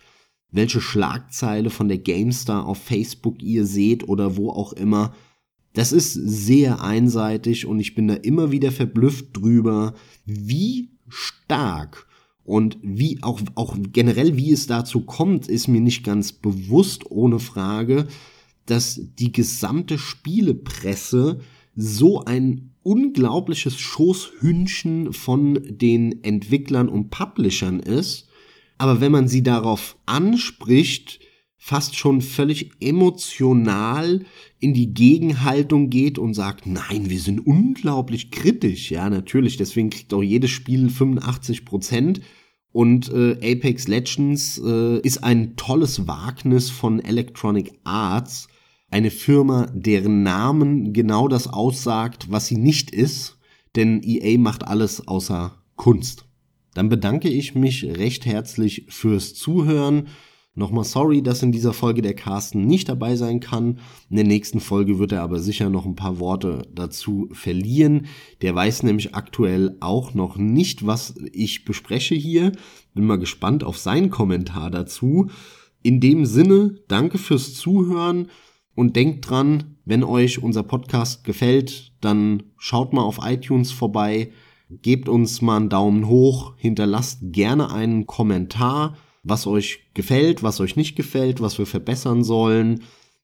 welche 0.54 0.80
Schlagzeile 0.80 1.70
von 1.70 1.90
der 1.90 1.98
GameStar 1.98 2.66
auf 2.66 2.78
Facebook 2.78 3.42
ihr 3.42 3.66
seht 3.66 4.08
oder 4.08 4.38
wo 4.38 4.52
auch 4.52 4.72
immer. 4.72 5.14
Das 5.74 5.92
ist 5.92 6.14
sehr 6.14 6.82
einseitig 6.82 7.66
und 7.66 7.80
ich 7.80 7.96
bin 7.96 8.08
da 8.08 8.14
immer 8.14 8.52
wieder 8.52 8.72
verblüfft 8.72 9.36
drüber, 9.36 9.96
wie 10.26 10.92
stark 11.10 12.08
und 12.44 12.78
wie 12.84 13.22
auch, 13.24 13.42
auch 13.56 13.76
generell, 13.92 14.38
wie 14.38 14.52
es 14.52 14.68
dazu 14.68 15.02
kommt, 15.02 15.48
ist 15.48 15.68
mir 15.68 15.82
nicht 15.82 16.04
ganz 16.04 16.32
bewusst, 16.32 17.10
ohne 17.10 17.40
Frage, 17.40 18.08
dass 18.68 19.02
die 19.20 19.32
gesamte 19.32 19.98
Spielepresse 19.98 21.40
so 21.76 22.24
ein 22.26 22.72
unglaubliches 22.84 23.80
Schoßhündchen 23.80 25.14
von 25.14 25.60
den 25.68 26.24
Entwicklern 26.24 26.90
und 26.90 27.10
Publishern 27.10 27.80
ist. 27.80 28.28
Aber 28.84 29.00
wenn 29.00 29.14
man 29.14 29.30
sie 29.30 29.44
darauf 29.44 29.96
anspricht, 30.06 31.22
fast 31.56 31.96
schon 31.96 32.20
völlig 32.20 32.72
emotional 32.82 34.26
in 34.60 34.74
die 34.74 34.94
Gegenhaltung 34.94 35.90
geht 35.90 36.20
und 36.20 36.34
sagt, 36.34 36.68
nein, 36.68 37.10
wir 37.10 37.22
sind 37.22 37.48
unglaublich 37.48 38.30
kritisch. 38.30 38.92
Ja, 38.92 39.10
natürlich, 39.10 39.56
deswegen 39.56 39.90
kriegt 39.90 40.14
auch 40.14 40.22
jedes 40.22 40.52
Spiel 40.52 40.90
85 40.90 41.64
Prozent. 41.64 42.20
Und 42.74 43.10
äh, 43.14 43.54
Apex 43.54 43.88
Legends 43.88 44.62
äh, 44.62 45.00
ist 45.00 45.24
ein 45.24 45.56
tolles 45.56 46.06
Wagnis 46.06 46.70
von 46.70 47.00
Electronic 47.00 47.80
Arts, 47.86 48.50
eine 48.92 49.12
Firma, 49.12 49.68
deren 49.74 50.24
Namen 50.24 50.92
genau 50.92 51.30
das 51.30 51.48
aussagt, 51.48 52.28
was 52.32 52.48
sie 52.48 52.58
nicht 52.58 52.92
ist, 52.92 53.38
denn 53.78 54.04
EA 54.04 54.38
macht 54.38 54.68
alles 54.68 55.08
außer 55.08 55.58
Kunst. 55.78 56.26
Dann 56.74 56.90
bedanke 56.90 57.30
ich 57.30 57.56
mich 57.56 57.86
recht 57.86 58.26
herzlich 58.26 58.86
fürs 58.90 59.34
Zuhören. 59.34 60.08
Nochmal 60.56 60.84
sorry, 60.84 61.24
dass 61.24 61.42
in 61.42 61.52
dieser 61.52 61.74
Folge 61.74 62.04
der 62.04 62.14
Carsten 62.14 62.68
nicht 62.68 62.88
dabei 62.88 63.16
sein 63.16 63.40
kann. 63.40 63.80
In 64.12 64.18
der 64.18 64.26
nächsten 64.26 64.60
Folge 64.60 65.00
wird 65.00 65.12
er 65.12 65.24
aber 65.24 65.40
sicher 65.40 65.72
noch 65.72 65.86
ein 65.86 65.96
paar 65.96 66.20
Worte 66.20 66.68
dazu 66.72 67.28
verlieren. 67.32 68.06
Der 68.44 68.54
weiß 68.54 68.84
nämlich 68.84 69.16
aktuell 69.16 69.78
auch 69.80 70.14
noch 70.14 70.38
nicht, 70.38 70.86
was 70.86 71.16
ich 71.32 71.66
bespreche 71.66 72.14
hier. 72.14 72.52
Bin 72.94 73.06
mal 73.06 73.18
gespannt 73.18 73.64
auf 73.64 73.80
seinen 73.80 74.12
Kommentar 74.12 74.70
dazu. 74.70 75.32
In 75.82 76.00
dem 76.00 76.26
Sinne, 76.28 76.76
danke 76.88 77.18
fürs 77.18 77.56
Zuhören 77.56 78.28
und 78.76 78.96
denkt 78.96 79.28
dran, 79.28 79.78
wenn 79.86 80.04
euch 80.04 80.42
unser 80.42 80.64
Podcast 80.64 81.24
gefällt, 81.24 81.94
dann 82.00 82.44
schaut 82.58 82.94
mal 82.94 83.02
auf 83.02 83.20
iTunes 83.24 83.72
vorbei, 83.72 84.32
gebt 84.82 85.10
uns 85.10 85.42
mal 85.42 85.58
einen 85.58 85.70
Daumen 85.70 86.08
hoch, 86.08 86.54
hinterlasst 86.58 87.20
gerne 87.32 87.72
einen 87.72 88.08
Kommentar 88.08 88.96
was 89.24 89.48
euch 89.48 89.80
gefällt, 89.94 90.44
was 90.44 90.60
euch 90.60 90.76
nicht 90.76 90.96
gefällt, 90.96 91.42
was 91.42 91.58
wir 91.58 91.66
verbessern 91.66 92.24
sollen. 92.24 92.82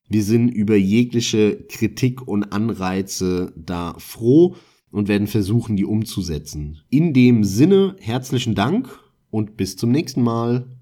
Wir 0.08 0.24
sind 0.24 0.48
über 0.48 0.76
jegliche 0.76 1.56
Kritik 1.68 2.26
und 2.26 2.44
Anreize 2.52 3.52
da 3.56 3.94
froh 3.98 4.56
und 4.90 5.08
werden 5.08 5.28
versuchen, 5.28 5.76
die 5.76 5.84
umzusetzen. 5.84 6.80
In 6.88 7.12
dem 7.12 7.44
Sinne, 7.44 7.96
herzlichen 8.00 8.54
Dank 8.54 8.98
und 9.30 9.56
bis 9.56 9.76
zum 9.76 9.92
nächsten 9.92 10.22
Mal. 10.22 10.79